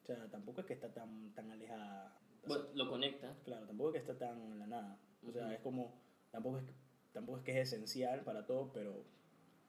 [0.04, 2.16] O sea, tampoco es que está tan, tan alejada.
[2.46, 5.00] Bueno, lo conecta claro, tampoco es que está tan en la nada.
[5.28, 6.00] O sea, es como,
[6.32, 6.74] tampoco es, que-
[7.14, 9.04] tampoco es que es esencial para todo, pero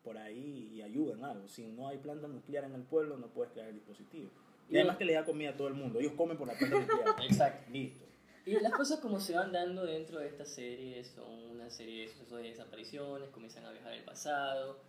[0.03, 1.47] por ahí y ayuda en algo.
[1.49, 4.31] Si no hay planta nuclear en el pueblo, no puedes crear el dispositivo.
[4.69, 6.01] Y Y- además que le da comida a todo el mundo.
[6.01, 7.15] Ellos comen por la planta nuclear.
[7.23, 7.71] Exacto.
[7.71, 8.05] Listo.
[8.45, 12.09] Y las cosas como se van dando dentro de esta serie son una serie de
[12.09, 14.81] sucesos de desapariciones, comienzan a viajar al pasado,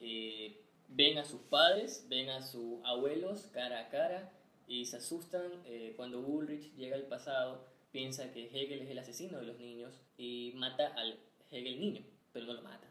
[0.00, 4.32] eh, ven a sus padres, ven a sus abuelos cara a cara
[4.66, 9.38] y se asustan eh, cuando Ulrich llega al pasado, piensa que Hegel es el asesino
[9.38, 11.18] de los niños y mata al
[11.50, 12.88] Hegel niño, pero no lo mata.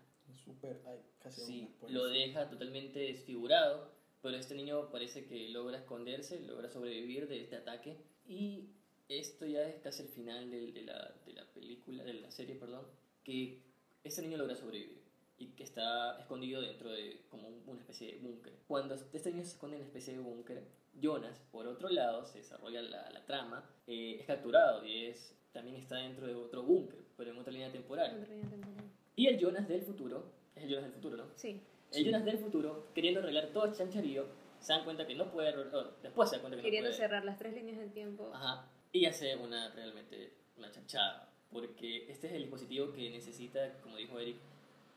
[0.85, 6.69] Ay, casi Sí, lo deja totalmente desfigurado, pero este niño parece que logra esconderse, logra
[6.69, 7.97] sobrevivir de este ataque
[8.27, 8.69] y
[9.09, 12.55] esto ya es casi el final del- de, la, de la película, de la serie,
[12.55, 12.85] perdón,
[13.23, 13.59] que
[14.03, 15.03] este niño logra sobrevivir
[15.37, 18.53] y que está escondido dentro de como un- una especie de búnker.
[18.67, 20.63] Cuando este niño se esconde en una especie de búnker,
[21.01, 25.75] Jonas, por otro lado, se desarrolla la, la trama, eh, es capturado y es, también
[25.75, 28.15] está dentro de otro búnker, pero en otra línea temporal.
[28.21, 28.85] Otra línea temporal.
[29.17, 31.25] Y el Jonas del futuro es el Jonas del futuro, ¿no?
[31.35, 31.61] Sí.
[31.91, 34.25] El Jonas del futuro, queriendo arreglar todo el chancharío,
[34.59, 35.53] se dan cuenta que no puede,
[36.01, 37.07] después se dan cuenta que Queriendo no puede.
[37.07, 38.31] cerrar las tres líneas del tiempo.
[38.33, 38.69] Ajá.
[38.95, 41.29] Y hace una realmente una chanchada.
[41.51, 44.37] Porque este es el dispositivo que necesita, como dijo Eric,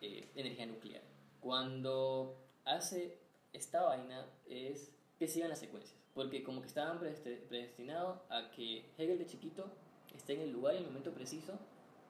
[0.00, 1.02] eh, energía nuclear.
[1.40, 3.18] Cuando hace
[3.52, 5.98] esta vaina es que sigan las secuencias.
[6.14, 9.68] Porque como que estaban predestinados a que Hegel de chiquito
[10.14, 11.58] esté en el lugar y el momento preciso.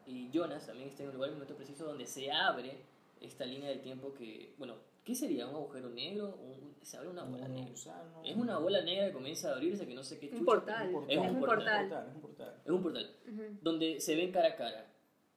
[0.06, 2.82] Y Jonas también esté en el lugar y el momento preciso donde se abre
[3.22, 4.74] esta línea del tiempo que, bueno,
[5.08, 5.46] ¿qué sería?
[5.46, 6.36] ¿Un agujero negro?
[6.36, 7.70] Un- se abre una bola Un negra.
[7.70, 8.22] gusano.
[8.24, 10.94] Es una bola negra que comienza a abrirse que no sé qué Un chucha, portal.
[10.94, 11.86] Un Es un Es un portal.
[12.08, 12.54] Es un portal.
[12.64, 13.16] Es un portal
[13.62, 14.86] donde se ven cara a cara,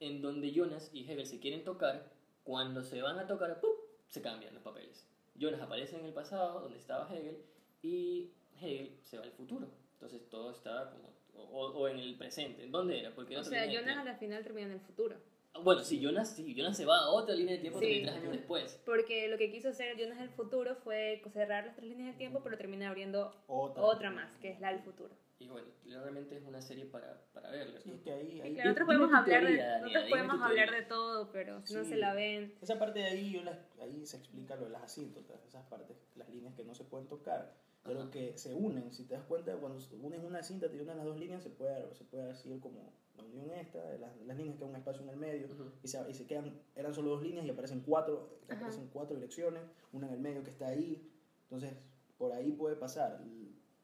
[0.01, 2.11] en donde Jonas y Hegel se quieren tocar,
[2.43, 3.71] cuando se van a tocar, ¡pum!
[4.07, 5.07] se cambian los papeles.
[5.35, 7.37] Jonas aparece en el pasado, donde estaba Hegel,
[7.81, 9.67] y Hegel se va al futuro.
[9.93, 12.63] Entonces todo está como, o, o en el presente.
[12.63, 13.15] ¿En dónde era?
[13.15, 15.15] Porque en O sea, Jonas a la final termina en el futuro.
[15.63, 17.85] Bueno, sí, Jonas, sí, Jonas se va a otra línea de tiempo Sí.
[17.85, 18.79] 33 años después.
[18.85, 22.41] Porque lo que quiso hacer Jonas del futuro fue cerrar las tres líneas del tiempo,
[22.43, 23.83] pero termina abriendo Otra.
[23.83, 25.15] otra más, que es la del futuro.
[25.39, 27.79] Y bueno, realmente es una serie para, para verla.
[27.81, 30.41] Sí, es que ahí, ahí- Y claro, nosotros podemos hablar, teoría, de, Daniela, nosotros podemos
[30.41, 31.89] hablar de todo, pero si no Sí.
[31.89, 32.53] se la ven.
[32.61, 35.97] Esa parte de ahí, yo las- ahí se explica lo de las asíntotas, esas partes,
[36.15, 38.11] las líneas que no se pueden tocar, pero Ajá.
[38.11, 38.91] que se unen.
[38.93, 41.91] Si te das cuenta, cuando unes una asíntota y unes las dos líneas, se puede,
[41.95, 45.47] se puede decir como unión esta, las, las líneas que un espacio en el medio,
[45.47, 45.71] Ujú.
[45.83, 48.57] y, se, y se quedan, eran solo dos líneas y aparecen cuatro, Ajá.
[48.57, 51.09] aparecen cuatro direcciones, una en el medio que está ahí.
[51.43, 51.73] Entonces,
[52.17, 53.19] por ahí puede pasar.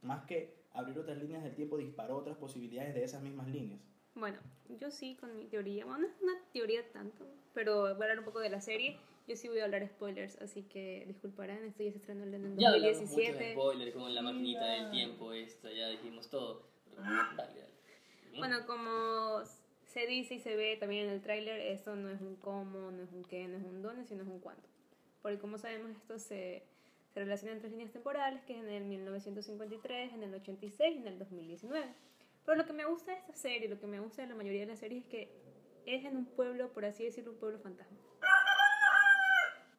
[0.01, 3.81] Más que abrir otras líneas del tiempo, disparó otras posibilidades de esas mismas líneas.
[4.15, 4.39] Bueno,
[4.79, 8.19] yo sí con mi teoría, bueno, no es una teoría tanto, pero voy a hablar
[8.19, 8.97] un poco de la serie.
[9.27, 13.01] Yo sí voy a hablar spoilers, así que disculparán, estoy estrenando en el Ya hablamos
[13.01, 13.51] mucho de 2017.
[13.51, 14.65] spoiler con la ya.
[14.65, 16.69] del tiempo, esto, ya dijimos todo.
[16.85, 17.76] Pero, dale, dale.
[18.37, 19.43] Bueno, como
[19.85, 23.03] se dice y se ve también en el tráiler, esto no es un cómo, no
[23.03, 24.63] es un qué, no es un dónde, sino es un cuándo.
[25.21, 26.63] Porque como sabemos, esto se,
[27.13, 30.99] se relaciona en tres líneas temporales, que es en el 1953, en el 86 y
[30.99, 31.87] en el 2019.
[32.45, 34.61] Pero lo que me gusta de esta serie, lo que me gusta de la mayoría
[34.61, 35.31] de las series es que
[35.85, 37.97] es en un pueblo, por así decirlo, un pueblo fantasma.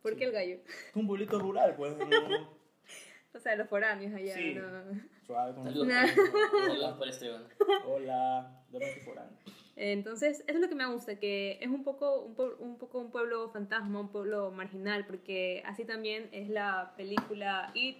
[0.02, 0.58] ¿Por qué el gallo?
[0.88, 1.94] Es un pueblito rural, pues.
[3.34, 4.34] O sea, los foráneos allá.
[4.34, 4.54] Sí.
[4.54, 5.00] ¿no?
[5.26, 6.06] suave con Saludos, Nah.
[6.66, 7.44] saludos por Esteban.
[7.86, 9.36] Hola, no soy foráneo.
[9.76, 13.10] Entonces, eso es lo que me gusta, que es un poco un, un poco un
[13.12, 17.98] pueblo fantasma, un pueblo marginal, porque así también es la película It,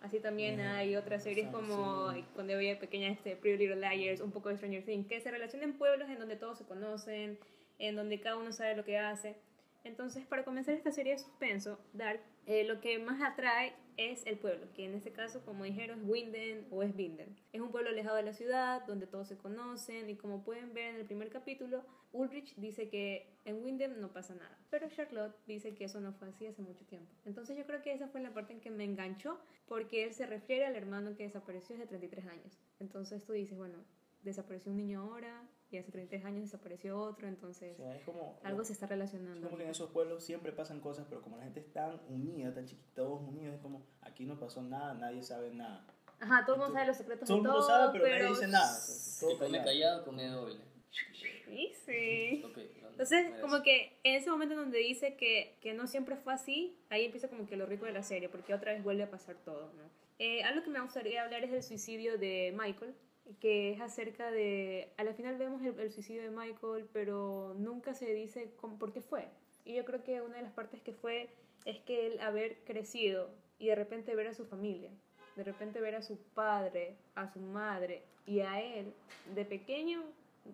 [0.00, 0.68] así también Ujú.
[0.68, 2.24] hay otras series Sí, como sí.
[2.34, 5.30] cuando yo veía pequeña este Pretty Little Liars, un poco de Stranger Things, que se
[5.30, 7.38] relacionan pueblos en donde todos se conocen,
[7.78, 9.36] en donde cada uno sabe lo que hace.
[9.84, 14.38] Entonces, para comenzar esta serie de suspenso, Dark, eh, lo que más atrae es el
[14.38, 17.36] pueblo, que en este caso, como dijeron, es Winden o es Binden.
[17.52, 20.94] Es un pueblo alejado de la ciudad, donde todos se conocen, y como pueden ver
[20.94, 25.74] en el primer capítulo, Ulrich dice que en Winden no pasa nada, pero Charlotte dice
[25.74, 27.12] que eso no fue así hace mucho tiempo.
[27.26, 30.26] Entonces yo creo que esa fue la parte en que me enganchó, porque él se
[30.26, 32.58] refiere al hermano que desapareció hace 33 años.
[32.78, 33.78] Entonces tú dices, bueno,
[34.22, 38.38] desapareció un niño ahora, y hace 33 años desapareció otro, entonces O sea, es como,
[38.42, 39.46] algo se está es relacionando.
[39.46, 42.54] como que en esos pueblos siempre pasan cosas, pero como la gente es tan unida,
[42.54, 45.84] tan chiquita, todos unidos, es como aquí no pasó nada, nadie sabe nada.
[46.20, 48.28] Ajá, todo el mundo sabe los secretos Todo de el mundo todo, sabe, pero, nadie
[48.28, 48.76] dice nada.
[48.76, 49.64] o sea, todo come callado.
[49.64, 50.56] callado, come doble.
[51.46, 52.42] Sí, sí.
[52.44, 56.16] Ok, no, Entonces, como que en ese momento en donde dice que, que no siempre
[56.16, 59.04] fue así, ahí empieza como que lo rico de la serie, porque otra vez vuelve
[59.04, 59.84] a pasar todo, ¿no?
[60.18, 62.94] Eh, algo que me gustaría hablar es del suicidio de Michael,
[63.40, 64.90] que es acerca de...
[64.96, 68.92] A la final vemos el, el suicidio de Michael, pero nunca se dice cómo, por
[68.92, 69.28] qué fue.
[69.64, 71.28] Y yo creo que una de las partes que fue
[71.64, 74.90] es que él haber crecido y de repente ver a su familia,
[75.36, 78.92] de repente ver a su padre, a su madre y a él
[79.34, 80.02] de pequeño,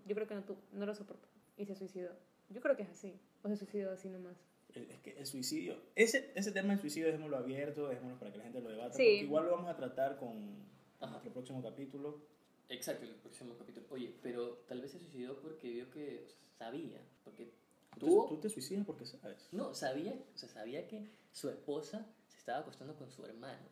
[0.07, 2.11] yo creo que no, no lo soportó y se suicidó.
[2.51, 4.37] Yo creo que es así, o se suicidó así nomás.
[4.75, 8.45] Es que el suicidio, ese, ese tema del suicidio dejémoslo abierto, dejémoslo para que la
[8.45, 9.03] gente lo debata, Sí.
[9.05, 10.33] porque igual lo vamos a tratar con
[10.99, 11.13] Ajá.
[11.13, 12.19] nuestro próximo capítulo.
[12.69, 13.87] Exacto, el próximo capítulo.
[13.91, 16.99] Oye, pero tal vez se suicidó porque vio que o sea, sabía.
[17.25, 17.45] Porque
[17.99, 18.29] Tú, te- tuvo.
[18.29, 22.59] tú te suicidas porque sabes, No, sabía, o sea, sabía que su esposa se estaba
[22.61, 23.69] acostando con su hermano.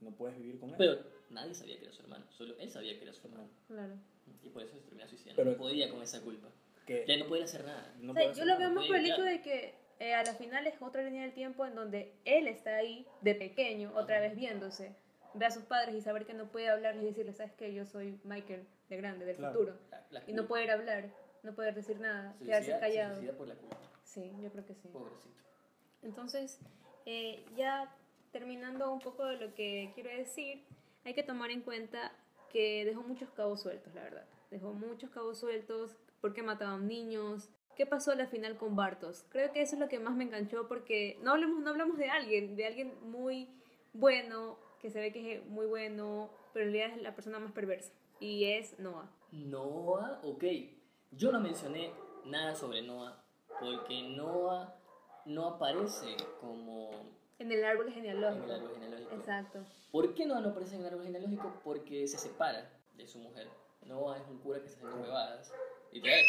[0.00, 0.74] no puedes vivir con él.
[0.76, 0.98] Pero
[1.30, 3.48] nadie sabía que era su hermano, solo él sabía que era su hermano.
[3.66, 3.94] Claro.
[4.44, 5.36] Y por eso se termina suicidando.
[5.42, 6.48] Pero- no podía con esa culpa.
[6.86, 7.94] que Ya no podía hacer nada.
[8.00, 10.34] no O sea, yo lo veo más por el hecho de que eh, a la
[10.34, 14.28] final es otra línea del tiempo en donde él está ahí de pequeño, otra Ajá.
[14.28, 14.94] vez viéndose,
[15.34, 17.84] ve a sus padres y saber que no puede hablarles y decirles, sabes que yo
[17.84, 19.52] soy Michael de grande, del Claro.
[19.54, 21.10] futuro, La- la y no poder hablar,
[21.42, 23.36] no poder decir nada, Se quedarse callado.
[23.36, 23.76] por la culpa.
[24.04, 24.88] Sí, yo creo que sí.
[24.88, 25.34] Pobrecito.
[26.02, 26.60] Entonces,
[27.04, 27.92] eh, ya
[28.32, 30.64] terminando un poco de lo que quiero decir,
[31.04, 32.12] hay que tomar en cuenta
[32.50, 34.24] que dejó muchos cabos sueltos, la verdad.
[34.50, 39.24] Dejó muchos cabos sueltos porque mataban niños, ¿qué pasó a la final con Bartos?
[39.30, 42.08] Creo que eso es lo que más me enganchó porque no hablamos, no hablamos de
[42.08, 43.48] alguien, de alguien muy
[43.92, 47.50] bueno, que se ve que es muy bueno, pero en realidad es la persona más
[47.50, 47.92] perversa.
[48.20, 49.10] Y es Noah.
[49.32, 50.44] Noah, ok.
[51.10, 51.90] Yo no mencioné
[52.24, 53.20] nada sobre Noah
[53.58, 54.76] porque Noah
[55.24, 56.90] no aparece como
[57.40, 58.44] En el árbol en genealógico.
[58.44, 59.14] el árbol genealógico.
[59.16, 59.64] Exacto.
[59.90, 61.52] ¿Por qué Noah no aparece en el árbol genealógico?
[61.64, 63.48] Porque se separa de su mujer.
[63.82, 65.52] Noah es un cura que se hace huevadas.
[65.90, 66.20] Literal.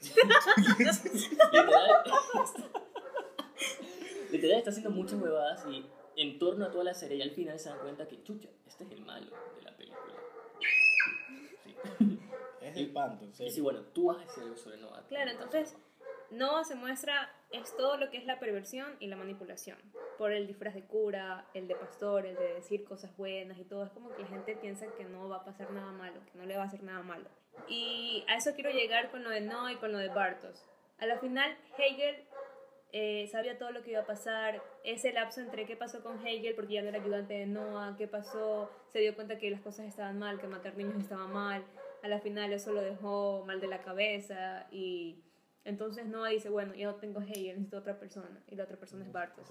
[1.52, 1.52] Literal.
[4.30, 5.84] Literal está haciendo muchas huevadas y
[6.16, 8.84] en torno a toda la serie y al final se dan cuenta que, chucha, este
[8.84, 10.14] es el malo de la película.
[11.98, 12.18] Sí.
[12.62, 15.02] Es el panto, en Y sí, bueno, tú vas a decir algo sobre Noah.
[15.08, 15.76] Claro, entonces
[16.30, 19.76] Noah se muestra, es todo lo que es la perversión y la manipulación.
[20.16, 23.84] Por el disfraz de cura, el de pastor, el de decir cosas buenas y todo.
[23.84, 26.46] Es como que la gente piensa que no va a pasar nada malo, que no
[26.46, 27.28] le va a hacer nada malo.
[27.68, 30.64] Y a eso quiero llegar con lo de Noah y con lo de Bartos.
[30.98, 32.24] A la final, Hegel
[32.92, 34.62] eh, sabía todo lo que iba a pasar.
[34.84, 38.06] Ese lapso entre qué pasó con Hegel, porque ya no era ayudante de Noah, qué
[38.06, 41.64] pasó, se dio cuenta que las cosas estaban mal, que matar niños estaba mal.
[42.02, 45.22] A la final eso lo dejó mal de la cabeza y
[45.64, 48.42] entonces Noah dice, bueno, yo no tengo Hegel, necesito otra persona.
[48.48, 49.50] Y la otra persona es Bartos.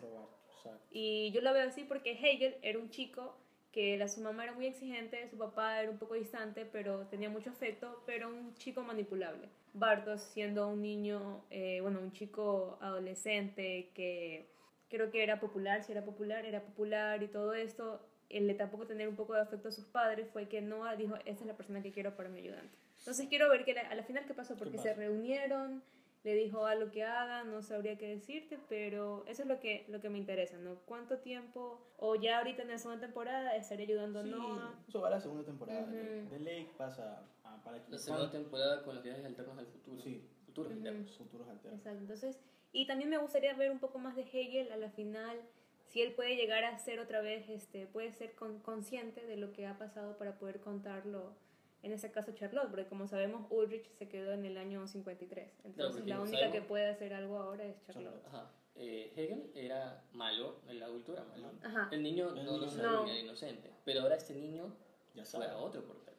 [0.92, 3.38] Y yo lo veo así porque Hegel era un chico
[3.72, 7.30] que la, su mamá era muy exigente, su papá era un poco distante, pero tenía
[7.30, 9.48] mucho afecto, pero un chico manipulable.
[9.74, 14.46] Bartos siendo un niño, eh, bueno, un chico adolescente que
[14.90, 18.86] creo que era popular, si era popular, era popular y todo esto, el de tampoco
[18.88, 21.56] tener un poco de afecto a sus padres fue que Noah dijo, esta es la
[21.56, 22.78] persona que quiero para mi ayudante.
[23.00, 25.82] Entonces quiero ver que la- a la final qué pasó, porque se reunieron,
[26.24, 30.00] le dijo algo que haga, no sabría qué decirte, pero eso es lo que, lo
[30.02, 30.76] que me interesa, ¿no?
[30.86, 34.80] ¿Cuánto tiempo, o ya ahorita en la segunda temporada, estaré ayudando a Sí, Noah?
[34.88, 35.82] eso va a la segunda temporada.
[35.82, 36.30] Ujú.
[36.30, 40.02] The Lake pasa a, para La segunda temporada con los viajes alternos al futuro.
[40.04, 40.24] Sí.
[40.46, 40.80] Futuros Ujú.
[40.80, 41.18] alternos.
[41.18, 41.80] futuros alternos.
[41.80, 42.40] Exacto, entonces,
[42.72, 45.42] y también me gustaría ver un poco más de Hegel a la final,
[45.88, 49.52] si él puede llegar a ser otra vez, este, puede ser con- consciente de lo
[49.54, 51.34] que ha pasado para poder contarlo,
[51.84, 56.06] en ese caso Charlotte, porque como sabemos Ulrich se quedó en el año 53, entonces
[56.06, 58.24] la única sabemos- que puede hacer algo ahora es Charlotte.
[58.28, 58.52] Ajá.
[58.76, 61.52] Eh, Hegel era malo, el adulto era malo.
[61.64, 61.90] Ajá.
[61.92, 63.08] El niño El no lo sabía, no.
[63.08, 63.70] era inocente.
[63.84, 64.74] Pero ahora este niño
[65.14, 66.14] Ya fue a otro portal.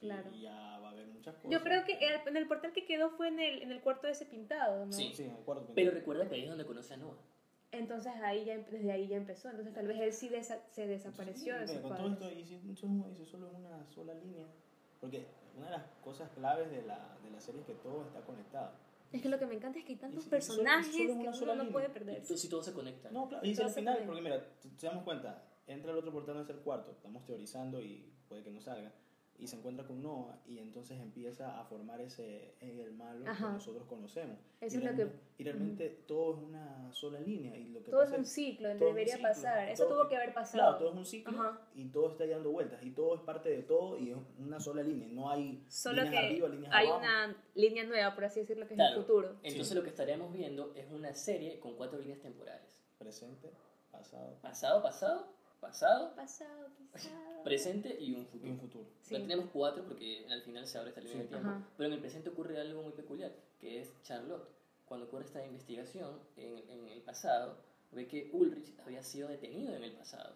[0.00, 0.30] Sí, Claro.
[0.32, 1.50] Y ya va a haber muchas cosas.
[1.50, 4.06] Yo creo que el- en el portal que quedó fue en el, en el cuarto
[4.08, 4.92] ese pintado, ¿no?
[4.92, 5.12] Sí.
[5.14, 5.66] Sí, me acuerdo.
[5.74, 7.16] Pero recuerda que ahí es donde conoce a Noah.
[7.72, 10.86] Entonces ahí ya, em- desde ahí ya empezó, entonces tal vez él sí desa- se
[10.86, 14.46] desapareció de Sí, sus mira, con todo esto, y si solo es una sola línea.
[15.00, 18.20] Porque una de las cosas claves de la, de la serie es que todo está
[18.22, 18.72] conectado.
[19.12, 21.22] Es que lo que me encanta es que hay tantos si- solo- personajes solo una
[21.32, 21.72] que uno no línea.
[21.72, 22.20] puede perderse.
[22.20, 23.10] Entonces si todo se conecta.
[23.10, 24.06] No, claro, y si al se final, conecta.
[24.12, 27.24] porque mira, t- se damos cuenta, entra al otro portal no es el cuarto, estamos
[27.24, 28.92] teorizando y puede que no salga,
[29.38, 33.46] y se encuentra con Noah y entonces empieza a formar ese el malo Ajá.
[33.46, 34.36] que nosotros conocemos.
[34.60, 37.82] Eso y, es lo que- realmente, y realmente todo es una sola línea y lo
[37.82, 39.68] que Todo es pasa un ciclo, todo es un debería ciclo, pasar.
[39.68, 40.78] Eso todo- tuvo que haber Claro, pasado.
[40.78, 41.60] todo es un ciclo Ajá.
[41.74, 44.82] y todo está dando vueltas y todo es parte de todo y es una sola
[44.82, 47.00] línea, no hay Solo líneas que arriba, líneas hay abajo.
[47.04, 48.96] una línea nueva, por así decirlo, que es Claro.
[48.96, 49.28] el futuro.
[49.44, 49.74] Entonces Sí.
[49.74, 52.80] lo que estaríamos viendo es una serie con cuatro líneas temporales.
[52.98, 53.52] presente,
[53.92, 57.42] pasado Pasado, pasado, pasado, Pasado, pasado.
[57.44, 58.52] presente y un y futuro.
[58.52, 58.84] un futuro.
[59.02, 59.14] Sí.
[59.14, 61.22] No tenemos cuatro porque al final se abre esta línea Sí.
[61.22, 61.48] de tiempo.
[61.48, 61.62] Ajá.
[61.76, 64.48] Pero en el presente ocurre algo muy peculiar, que es Charlotte.
[64.86, 67.56] Cuando ocurre esta investigación en, en el pasado,
[67.92, 70.34] ve que Ulrich había sido detenido en el pasado.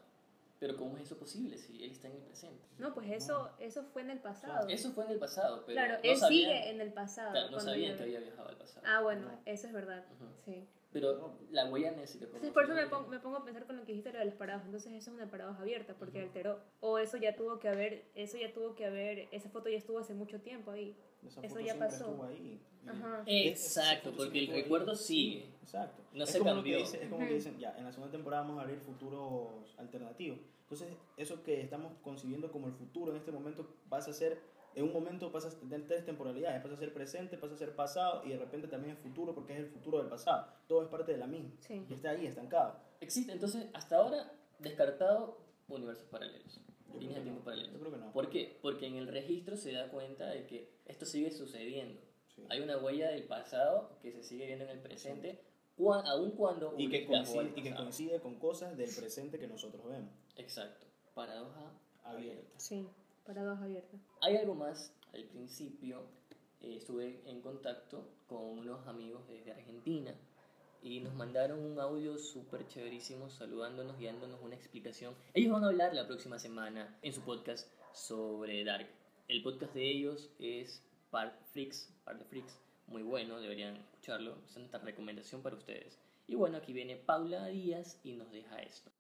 [0.61, 2.63] Pero ¿cómo es eso posible si él está en el presente?
[2.79, 4.69] No, pues eso, eso fue en el pasado.
[4.69, 7.33] Eso fue en el pasado, pero claro, no él sabían, sigue en el pasado.
[7.33, 8.87] claro, no sabían yo- que había viajado al pasado.
[8.87, 9.39] Ah, bueno, No.
[9.45, 10.05] eso es verdad.
[10.15, 10.31] Ujú.
[10.45, 10.65] Sí.
[10.93, 13.83] Pero la huella necesita Entonces, por eso me pongo, me pongo a pensar con lo
[13.85, 14.65] que dijiste lo de las paradas.
[14.67, 16.27] Entonces, eso es una paradoja abierta porque Ujú.
[16.29, 16.59] alteró.
[16.81, 19.99] O eso ya tuvo que haber, eso ya tuvo que haber, esa foto ya estuvo
[19.99, 20.95] hace mucho tiempo ahí.
[21.27, 22.05] Esa Eso foto ya siempre pasó.
[22.11, 22.61] estuvo ahí.
[22.87, 23.23] Ajá.
[23.27, 25.47] Exacto, porque el recuerdo sigue.
[25.63, 26.03] Exacto.
[26.13, 26.77] No es se cambió.
[26.77, 27.35] que dice- es como que Ujú.
[27.35, 30.39] dicen, ya, en la segunda temporada vamos a abrir futuros alternativos.
[30.63, 34.39] Entonces, eso que estamos concibiendo como el futuro en este momento pasa a ser,
[34.75, 37.75] en un momento pasa a tener tres temporalidades, pasa a ser presente, pasa a ser
[37.75, 40.47] pasado y de repente también es futuro porque es el futuro del pasado.
[40.67, 41.51] Todo es parte de la misma.
[41.61, 41.85] Sí.
[41.89, 42.77] Y está ahí, estancado.
[43.01, 46.61] Existe, entonces, hasta ahora, descartado universos paralelos,
[46.93, 47.45] Yo líneas de tiempo no.
[47.45, 47.73] paralelos.
[47.73, 48.13] Yo creo que no.
[48.13, 48.59] ¿Por qué?
[48.63, 52.01] Porque en el registro se da cuenta de que esto sigue sucediendo.
[52.35, 52.45] Sí.
[52.49, 55.41] Hay una huella del pasado que se sigue viendo en el presente,
[55.77, 59.85] cua- aun cuando Y que, coincide, y que coincide con cosas del presente que nosotros
[59.87, 60.11] vemos.
[60.37, 60.87] Exacto.
[61.15, 61.73] Paradoja
[62.05, 62.59] Abierta.
[62.59, 62.89] Sí,
[63.25, 63.97] paradoja abierta.
[64.21, 64.95] Hay algo más.
[65.13, 66.03] Al principio
[66.61, 70.15] eh, estuve en contacto con unos amigos desde Argentina
[70.83, 75.15] y nos mandaron un audio súper chéverísimo saludándonos y dándonos una explicación.
[75.35, 78.89] Ellos van a hablar la próxima semana en su podcast sobre Dark.
[79.29, 84.37] El podcast de ellos es Part Freaks, Part de Freaks, muy bueno, deberían escucharlo.
[84.45, 85.99] Es una recomendación para ustedes.
[86.27, 88.91] Y bueno, aquí viene Paula Díaz y nos deja esto.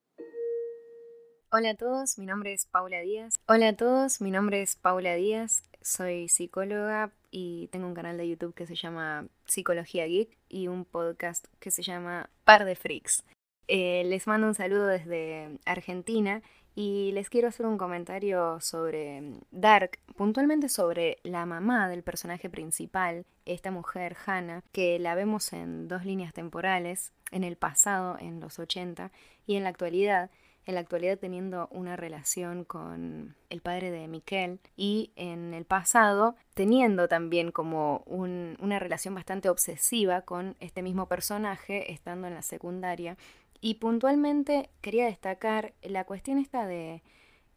[1.54, 3.34] Hola a todos, mi nombre es Paula Díaz.
[3.46, 5.62] Hola a todos, mi nombre es Paula Díaz.
[5.82, 10.86] Soy psicóloga y tengo un canal de YouTube que se llama Psicología Geek y un
[10.86, 13.24] podcast que se llama Par de Freaks.
[13.68, 16.40] Eh, les mando un saludo desde Argentina
[16.74, 23.26] y les quiero hacer un comentario sobre Dark, puntualmente sobre la mamá del personaje principal,
[23.44, 28.58] esta mujer, Hannah, que la vemos en dos líneas temporales, en el pasado, en los
[28.58, 29.12] 80,
[29.46, 30.30] y en la actualidad,
[30.66, 36.36] en la actualidad teniendo una relación con el padre de Miquel y en el pasado
[36.54, 43.16] teniendo también como una relación bastante obsesiva con este mismo personaje estando en la secundaria.
[43.60, 47.02] Y puntualmente quería destacar la cuestión esta de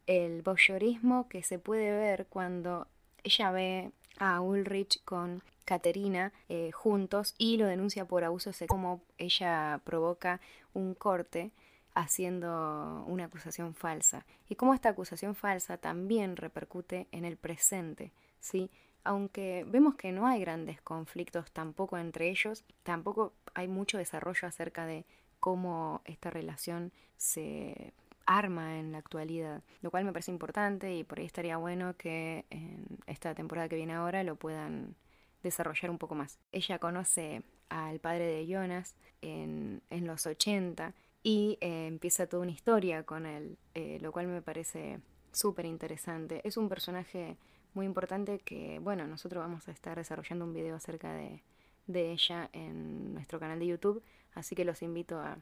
[0.06, 2.86] el voyeurismo que se puede ver cuando
[3.24, 9.02] ella ve a Ulrich con Caterina eh, juntos y lo denuncia por abuso sexual, como
[9.18, 10.40] ella provoca
[10.72, 11.50] un corte
[11.96, 18.70] haciendo una acusación falsa y cómo esta acusación falsa también repercute en el presente, ¿sí?
[19.02, 24.84] Aunque vemos que no hay grandes conflictos tampoco entre ellos, tampoco hay mucho desarrollo acerca
[24.84, 25.06] de
[25.40, 27.94] cómo esta relación se
[28.26, 32.44] arma en la actualidad, lo cual me parece importante y por ahí estaría bueno que
[32.50, 34.96] en esta temporada que viene ahora lo puedan
[35.42, 36.38] desarrollar un poco más.
[36.52, 40.92] Ella conoce al padre de Jonas en, en los 80
[41.26, 45.00] y eh, empieza toda una historia con él, eh, lo cual me parece
[45.32, 46.40] súper interesante.
[46.44, 47.36] Es un personaje
[47.74, 51.42] muy importante que, bueno, nosotros vamos a estar desarrollando un video acerca de,
[51.88, 54.04] de ella en nuestro canal de YouTube,
[54.36, 55.38] así que los invito a,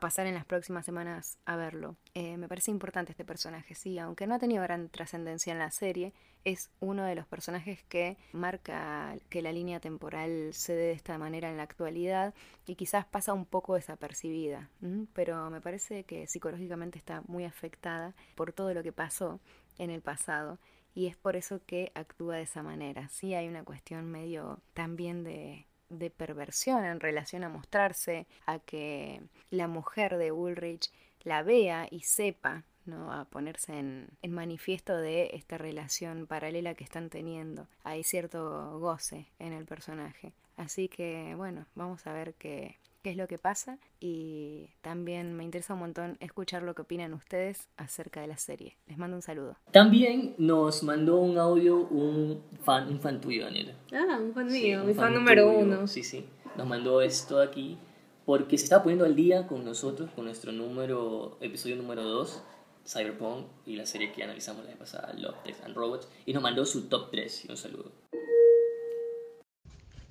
[0.00, 1.96] pasar en las próximas semanas a verlo.
[2.12, 5.70] Eh, me parece importante este personaje, sí, aunque no ha tenido gran trascendencia en la
[5.70, 6.12] serie,
[6.44, 11.16] es uno de los personajes que marca que la línea temporal se dé de esta
[11.16, 12.34] manera en la actualidad
[12.66, 14.68] y quizás pasa un poco desapercibida,
[15.14, 19.40] pero me parece que psicológicamente está muy afectada por todo lo que pasó
[19.78, 20.58] en el pasado
[20.94, 23.08] y es por eso que actúa de esa manera.
[23.08, 29.22] Sí hay una cuestión medio también de de perversión en relación a mostrarse, a que
[29.50, 33.12] la mujer de Ulrich la vea y sepa, ¿no?
[33.12, 37.66] a ponerse en, en manifiesto de esta relación paralela que están teniendo.
[37.84, 40.32] Hay cierto goce en el personaje.
[40.56, 42.76] Así que bueno, vamos a ver qué,
[43.06, 47.14] qué es lo que pasa y también me interesa un montón escuchar lo que opinan
[47.14, 48.76] ustedes acerca de la serie.
[48.88, 49.56] Les mando un saludo.
[49.70, 53.74] También nos mandó un audio un fan, un fan tuyo, Daniela.
[53.92, 55.86] Ah, un fan mío, mi fan, número uno.
[55.86, 56.24] Sí, sí.
[56.56, 57.78] Nos mandó esto aquí
[58.24, 62.42] porque se está poniendo al día con nosotros, con nuestro número, episodio número 2,
[62.86, 66.42] Cyberpunk y la serie que analizamos la vez pasada, Love, Death and Robots, y nos
[66.42, 67.92] mandó su top 3 y un saludo.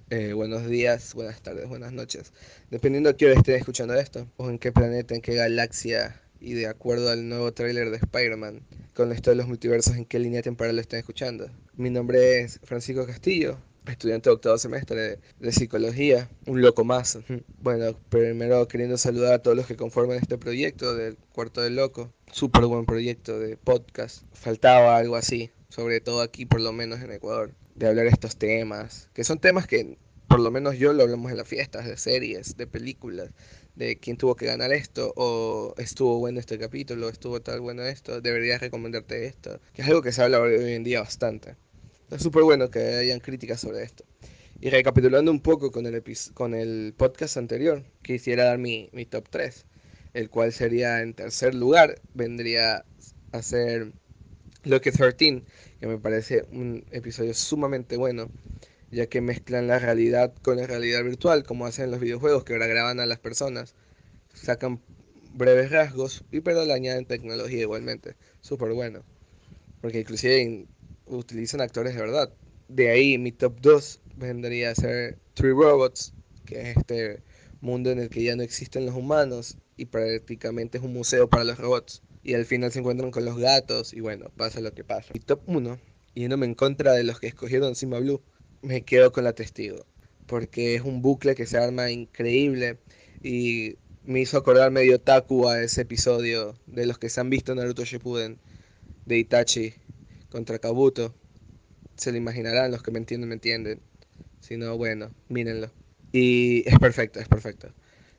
[0.09, 2.31] Eh, buenos días, buenas tardes, buenas noches.
[2.69, 6.53] Dependiendo de qué hora estén escuchando esto, o en qué planeta, en qué galaxia, y
[6.53, 8.61] de acuerdo al nuevo tráiler de Spider-Man,
[8.93, 11.49] con esto de los multiversos, en qué línea temporal lo estén escuchando.
[11.75, 13.57] Mi nombre es Francisco Castillo,
[13.93, 17.19] estudiante de octavo semestre de, psicología, un loco más.
[17.59, 22.13] Bueno, primero queriendo saludar a todos los que conforman este proyecto del Cuarto del Loco,
[22.31, 24.23] súper buen proyecto de podcast.
[24.33, 29.09] Faltaba algo así, sobre todo aquí, por lo menos en Ecuador de hablar estos temas,
[29.13, 32.57] que son temas que por lo menos yo lo hablamos en las fiestas, de series,
[32.57, 33.29] de películas,
[33.75, 38.21] de quién tuvo que ganar esto, o estuvo bueno este capítulo, estuvo tal bueno esto,
[38.21, 41.55] deberías recomendarte esto, que es algo que se habla hoy en día bastante.
[42.11, 44.05] Es súper bueno que hayan críticas sobre esto.
[44.61, 46.03] Y recapitulando un poco con el,
[46.33, 49.65] con el podcast anterior, quisiera dar mi, mi top 3,
[50.13, 52.85] el cual sería en tercer lugar, vendría
[53.31, 53.91] a ser
[54.63, 55.43] Lucky 13,
[55.79, 58.29] que me parece un episodio sumamente bueno,
[58.91, 62.67] ya que mezclan la realidad con la realidad virtual, como hacen los videojuegos, que ahora
[62.67, 63.75] graban a las personas,
[64.33, 64.79] sacan
[65.33, 68.15] breves rasgos, y pero le añaden tecnología igualmente.
[68.41, 69.03] Súper bueno.
[69.81, 70.65] Porque inclusive
[71.05, 72.33] utilizan actores de verdad.
[72.67, 76.13] De ahí mi top 2 vendría a ser Three Robots,
[76.45, 77.23] que es este
[77.61, 81.43] mundo en el que ya no existen los humanos y prácticamente es un museo para
[81.43, 84.83] los robots y al final se encuentran con los gatos y bueno, pasa lo que
[84.83, 85.11] pasa.
[85.13, 85.79] Y top 1,
[86.15, 88.21] yéndome en contra de los que escogieron Sima Blue,
[88.61, 89.85] me quedo con la testigo,
[90.25, 92.79] porque es un bucle que se arma increíble
[93.21, 97.53] y me hizo acordar medio Taku a ese episodio de los que se han visto
[97.53, 98.39] Naruto Shippuden
[99.05, 99.73] de Itachi
[100.35, 101.15] contra Kabuto.
[101.95, 103.79] Se lo imaginarán, los que me entienden, me entienden.
[104.41, 105.71] Si no, bueno, mírenlo.
[106.11, 107.69] Y es perfecto, es perfecto.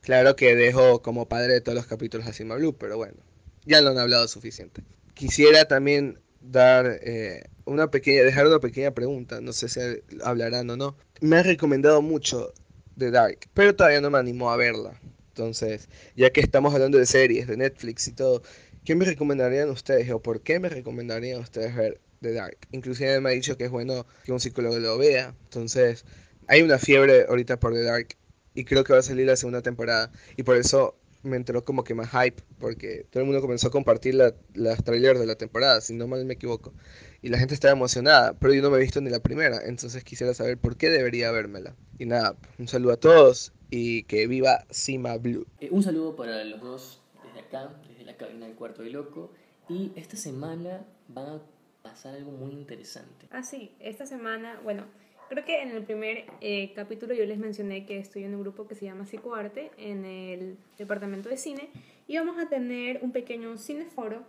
[0.01, 3.17] Claro que dejo como padre de todos los capítulos a Sima Blue, pero bueno,
[3.65, 4.81] ya lo han hablado suficiente.
[5.13, 9.79] Quisiera también dar eh, una pequeña, dejar una pequeña pregunta, no sé si
[10.23, 10.97] hablarán o no.
[11.21, 12.51] Me han recomendado mucho
[12.97, 14.99] The Dark, pero todavía no me animó a verla.
[15.29, 18.41] Entonces, ya que estamos hablando de series, de Netflix y todo,
[18.83, 22.57] ¿qué me recomendarían ustedes o por qué me recomendarían ustedes ver The Dark?
[22.71, 25.35] Inclusive me ha dicho que es bueno que un psicólogo lo vea.
[25.45, 26.05] Entonces,
[26.47, 28.07] hay una fiebre ahorita por The Dark
[28.53, 30.11] y creo que va a salir la segunda temporada.
[30.35, 33.71] Y por eso me entró como que más hype, porque todo el mundo comenzó a
[33.71, 36.73] compartir la, las trailers de la temporada, si no mal me equivoco.
[37.21, 40.03] Y la gente estaba emocionada, pero yo no me he visto ni la primera, entonces
[40.03, 41.75] quisiera saber por qué debería vérmela.
[41.99, 45.45] Y nada, un saludo a todos y que viva Sima Blue.
[45.59, 49.31] Eh, un saludo para los dos desde acá, desde la cabina del cuarto de loco.
[49.69, 51.41] Y esta semana va a
[51.89, 53.27] pasar algo muy interesante.
[53.31, 54.85] Ah, sí, esta semana, bueno,
[55.29, 58.65] Creo que en el primer eh, capítulo yo les mencioné que estoy en un grupo
[58.65, 61.69] que se llama Psicoarte en el departamento de cine
[62.07, 64.23] y vamos a tener un pequeño cineforo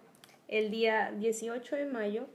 [0.49, 2.27] el día 18 de mayo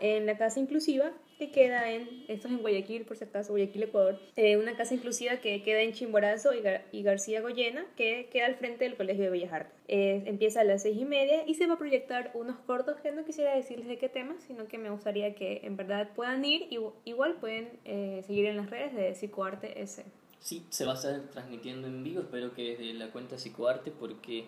[0.00, 3.84] en la Casa Inclusiva que queda en, esto es en Guayaquil, por si acaso, Guayaquil,
[3.84, 6.50] Ecuador, eh, una casa inclusiva que queda en Chimborazo
[6.92, 9.72] y, García Goyena, que queda al frente del Colegio de Bellas Artes.
[9.88, 13.12] Eh, empieza a las seis y media y se va a proyectar unos cortos que
[13.12, 16.66] no quisiera decirles de qué tema, sino que me gustaría que en verdad puedan ir
[16.70, 20.04] y igual pueden eh, seguir en las redes de Psicoarte S.
[20.40, 24.44] Sí, se va a estar transmitiendo en vivo, espero que desde la cuenta Psicoarte, porque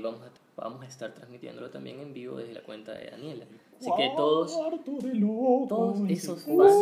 [0.00, 0.30] vamos, a,
[0.60, 3.46] vamos a estar transmitiéndolo también en vivo desde la cuenta de Daniela.
[3.82, 4.56] Así que todos,
[5.68, 6.74] todos esos fans,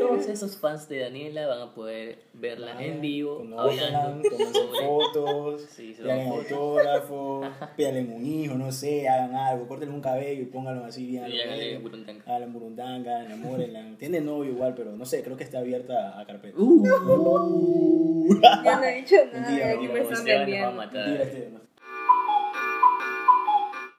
[0.00, 4.28] todos esos fans de Daniela van a poder verla en vivo, hablando,
[4.82, 10.46] fotos, sí, pídanle autógrafos, pídanle un hijo, no sé, hagan algo, corten un cabello y
[10.46, 11.28] pónganlo así bien.
[11.28, 12.22] Y háganle burundanga.
[12.26, 13.94] Háganle burundanga, enamórenla.
[13.98, 16.58] Tiene novio igual, pero no sé, creo que está abierta a carpeta.
[16.58, 16.82] Uh,
[18.64, 21.63] ya no he dicho nada, aquí me están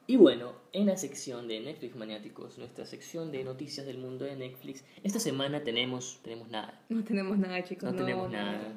[0.08, 4.36] y bueno, en la sección de Netflix Maniáticos, nuestra sección de noticias del mundo de
[4.36, 6.80] Netflix, esta semana tenemos, tenemos nada.
[6.90, 7.92] No tenemos nada, chicos.
[7.92, 8.74] No, tenemos nada.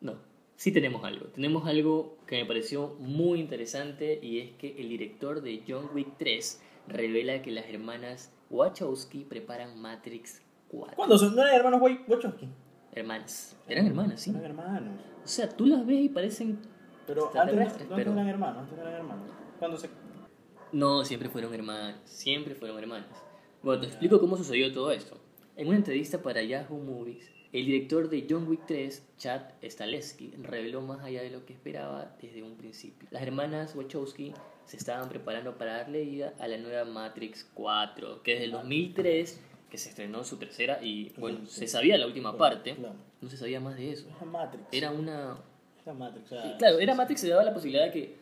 [0.00, 0.14] No,
[0.56, 1.26] sí tenemos algo.
[1.26, 6.16] Tenemos algo que me pareció muy interesante y es que el director de John Wick
[6.16, 10.96] 3 revela que las hermanas Wachowski preparan Matrix 4.
[10.96, 11.36] ¿Cuándo son?
[11.36, 12.48] ¿No eran hermanos Wachowski?
[12.92, 13.54] Hermanas.
[13.68, 14.30] Eran hermanas, sí.
[14.30, 14.98] Eran hermanos.
[15.22, 16.58] O sea, tú las ves y parecen
[17.06, 19.30] pero antes, no, eran hermanos, antes eran hermanos.
[19.58, 19.88] ¿Cuándo se...?
[20.72, 23.08] No, siempre fueron hermanos, siempre fueron hermanos.
[23.62, 25.18] Bueno, te explico cómo sucedió todo esto.
[25.56, 30.82] En una entrevista para Yahoo Movies, el director de John Wick 3, Chad Stahelski, reveló
[30.82, 33.08] más allá de lo que esperaba desde un principio.
[33.10, 34.34] Las hermanas Wachowski
[34.66, 39.40] se estaban preparando para darle vida a la nueva Matrix 4, que desde el 2003
[39.70, 42.76] que se estrenó su tercera y bueno, se sabía la última parte,
[43.20, 44.06] no se sabía más de eso.
[44.70, 45.38] Era una
[45.94, 46.28] Matrix.
[46.58, 48.16] claro, era Matrix se daba la posibilidad de que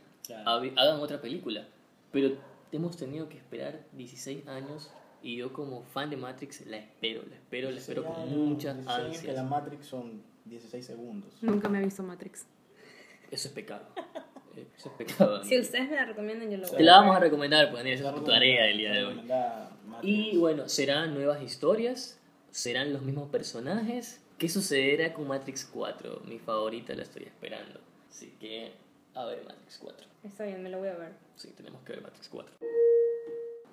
[0.45, 1.67] hagan otra película.
[2.13, 2.37] Pero
[2.73, 4.91] hemos tenido que esperar 16 años
[5.23, 9.23] y yo como fan de Matrix la espero, la espero, la espero con muchas ansias.
[9.23, 11.33] que la Matrix son 16 segundos.
[11.41, 12.47] Nunca me he visto Matrix.
[13.31, 13.87] Eso es pecado.
[14.77, 15.43] Eso es pecado.
[15.43, 18.11] Si ustedes me la recomiendan, yo lo voy Te la vamos a recomendar, pues esa
[18.11, 19.21] es tu tarea del día de hoy.
[20.03, 26.23] Y bueno, serán nuevas historias, serán los mismos personajes, ¿Qué sucederá con Matrix 4?
[26.27, 27.79] Mi favorita la estoy esperando.
[28.11, 28.73] Así que,
[29.15, 30.07] a ver Matrix 4.
[30.25, 31.13] Está bien, me lo voy a ver.
[31.37, 32.55] Sí, tenemos que ver Matrix 4.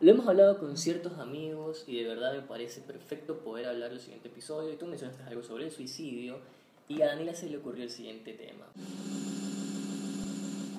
[0.02, 4.00] Lo hemos hablado con ciertos amigos y de verdad me parece perfecto poder hablar del
[4.00, 4.72] siguiente episodio.
[4.72, 6.40] Y tú mencionaste algo sobre el suicidio
[6.88, 8.66] y a Daniela se le ocurrió el siguiente tema.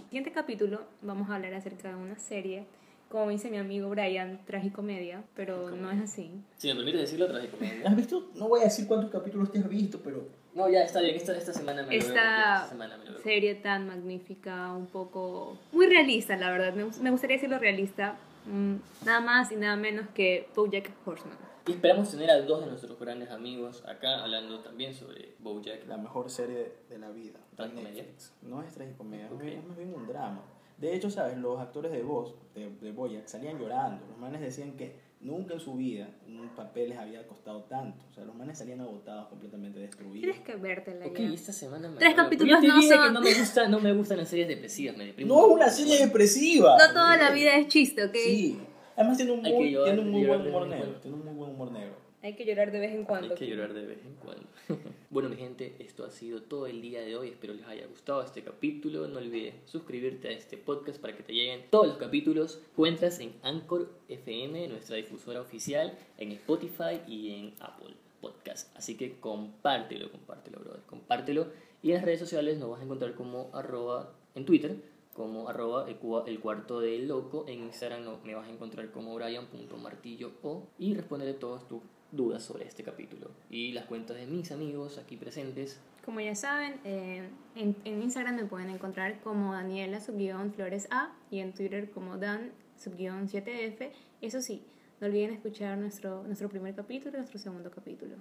[0.04, 2.66] Siguiente capítulo vamos a hablar acerca de una serie
[3.12, 6.30] como dice mi amigo Brian, tragicomedia, pero no es así.
[6.56, 7.86] Si me permite decirlo, tragicomedia.
[7.86, 8.30] ¿Has visto?
[8.36, 10.28] No voy a decir cuántos capítulos te has visto, pero...
[10.54, 13.10] No, ya está bien, esta, esta semana me esta lo veo.
[13.10, 15.58] Esta serie tan magnífica, un poco...
[15.72, 16.72] Muy realista, la verdad.
[16.72, 18.16] Me, gustaría decirlo realista.
[18.46, 21.36] Mm, nada más y nada menos que BoJack Horseman.
[21.66, 25.86] Y esperamos tener a dos de nuestros grandes amigos acá hablando también sobre BoJack.
[25.86, 27.40] La mejor serie de la vida.
[27.56, 28.06] ¿Tragicomedia?
[28.40, 30.42] No es tragicomedia, es más bien un drama.
[30.82, 31.38] De hecho, ¿sabes?
[31.38, 34.04] Los actores de voz de, de Boyack salían llorando.
[34.08, 38.04] Los manes decían que nunca en su vida un papel les había costado tanto.
[38.10, 40.22] O sea, los manes salían agotados, completamente destruidos.
[40.22, 43.78] Tienes que vértela Ok, esta semana me Tres capítulos no que no me, gusta, no
[43.78, 45.32] me gustan las series depresivas, me deprimo.
[45.32, 46.76] No es una serie depresiva.
[46.76, 48.16] No toda la vida es chiste, ¿ok?
[48.16, 48.58] Sí.
[48.96, 50.96] Además tiene un muy, tiene un muy buen humor negro.
[51.00, 51.94] Tiene un muy buen humor negro.
[52.22, 53.30] Hay que llorar de vez en cuando.
[53.34, 54.46] Hay que llorar de vez en cuando.
[55.10, 57.28] bueno, mi gente, esto ha sido todo el día de hoy.
[57.30, 59.08] Espero les haya gustado este capítulo.
[59.08, 62.60] No olvides suscribirte a este podcast para que te lleguen todos los capítulos.
[62.72, 68.76] Encuentras en Anchor FM, nuestra difusora oficial, en Spotify y en Apple Podcast.
[68.76, 70.82] Así que compártelo, compártelo, brother.
[70.86, 71.48] Compártelo.
[71.82, 74.76] Y en las redes sociales nos vas a encontrar como arroba en Twitter
[75.12, 77.44] como arroba el, cua- el cuarto del loco.
[77.46, 81.82] En Instagram me vas a encontrar como brian.martillo o y responderé todas tus
[82.12, 83.30] dudas sobre este capítulo.
[83.50, 85.80] Y las cuentas de mis amigos aquí presentes.
[86.04, 91.12] Como ya saben, eh, en, en Instagram me pueden encontrar como Daniela subguión Flores A
[91.30, 93.90] y en Twitter como Dan subguión 7F.
[94.20, 94.62] Eso sí,
[95.00, 98.16] no olviden escuchar nuestro, nuestro primer capítulo y nuestro segundo capítulo.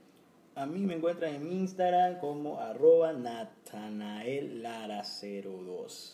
[0.55, 6.13] A mí me encuentran en mi Instagram como arroba natanaellara02.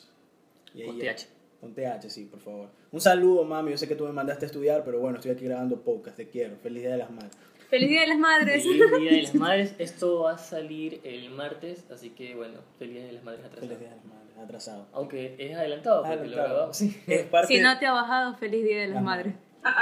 [0.75, 1.28] Y ahí Con TH.
[1.59, 2.69] Con TH, sí, por favor.
[2.91, 3.71] Un saludo, mami.
[3.71, 6.17] Yo sé que tú me mandaste a estudiar, pero bueno, estoy aquí grabando podcast.
[6.17, 6.55] Te quiero.
[6.57, 7.32] Feliz Día de las Madres.
[7.70, 8.63] ¡Feliz Día de las Madres!
[8.63, 9.76] Feliz Día de las Madres.
[9.78, 13.68] Esto va a salir el martes, así que bueno, feliz Día de las Madres atrasado.
[13.68, 14.38] Feliz Día de las Madres.
[14.38, 14.88] Atrasado.
[14.93, 16.49] Aunque es adelantado porque lo Adelantado.
[16.53, 16.78] grabamos.
[16.78, 17.01] sí.
[17.07, 19.34] Es parte Si no te ha bajado, feliz Día de las Las Madres.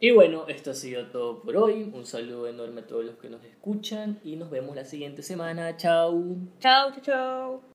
[0.00, 1.90] Y bueno, esto ha sido todo por hoy.
[1.92, 5.76] Un saludo enorme a todos los que nos escuchan y nos vemos la siguiente semana.
[5.76, 6.36] Chao.
[6.60, 7.67] Chao, chao, chao.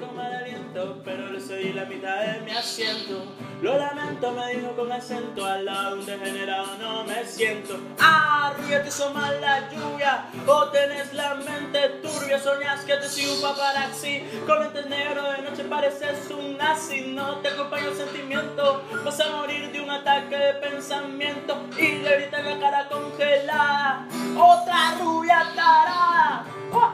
[0.00, 3.24] Con mal aliento, pero le cedí la mitad de mi asiento.
[3.60, 7.78] Lo lamento, me dijo con acento, al lado de un degenerado no me siento.
[8.00, 13.08] Ah, Rubia, te hizo mal la lluvia, o tenés la mente turbia, soñás que te
[13.08, 14.22] sigo un paparazzi.
[14.46, 18.82] Con lentes negros de noche pareces un nazi, no te acompaña el sentimiento.
[19.04, 24.06] Vas a morir de un ataque de pensamiento y le grita en la cara congelada.
[24.36, 26.44] Otra rubia tarada.
[26.72, 26.91] Oh,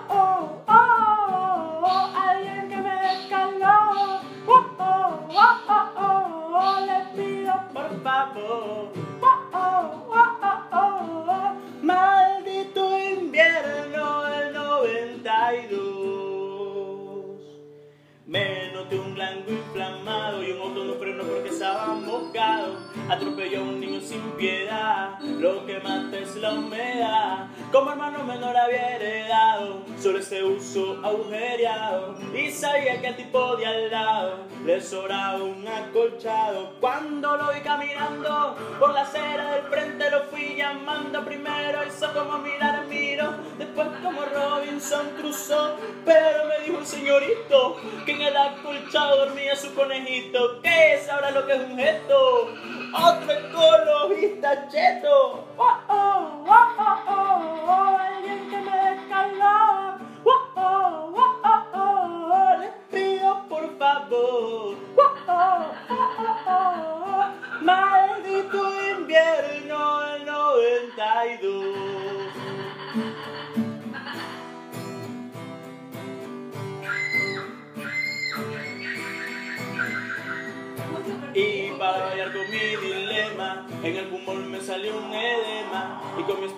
[11.82, 15.68] maldito invierno del 92.
[18.26, 22.88] Me noté un blanco inflamado y un auto no frenó porque estaba mojado.
[23.09, 27.46] Atropelló a un niño sin piedad, lo que mata es la humedad.
[27.72, 32.16] Como hermano menor había heredado, solo ese uso agujereado.
[32.34, 36.74] Y sabía que al tipo de al lado le sobraba un acolchado.
[36.80, 41.86] Cuando lo vi caminando por la acera del frente, lo fui llamando primero.
[41.86, 45.76] Hizo como mirar, miro, después como Robinson cruzó.
[46.04, 50.61] Pero me dijo un señorito que en el acolchado dormía su conejito.
[50.61, 52.48] ¿Qué sabrá lo que es un gesto?
[53.01, 55.44] Otro ecologista cheto.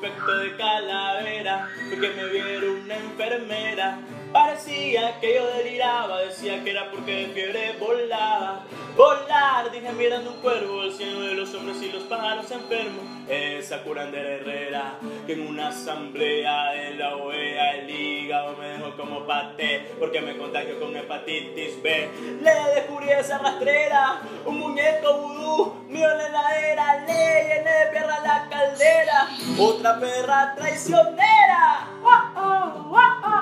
[0.00, 3.98] Aspecto de calavera, fue me vieron una enfermera.
[4.32, 8.64] Parecía que yo deliraba, decía que era porque de fiebre volaba.
[9.00, 13.02] Volar, dije mirando un cuervo, el cielo de los hombres y los pájaros enfermos.
[13.30, 19.26] Esa curandera herrera, que en una asamblea de la OEA el hígado me dejó como
[19.26, 22.10] paté, porque me contagió con hepatitis B.
[22.42, 28.20] Le descubrí esa rastrera, un muñeco vudú, mío en la heladera, le llené de perra
[28.20, 29.28] la caldera,
[29.58, 31.88] otra perra traicionera.
[32.04, 33.39] Oh, oh,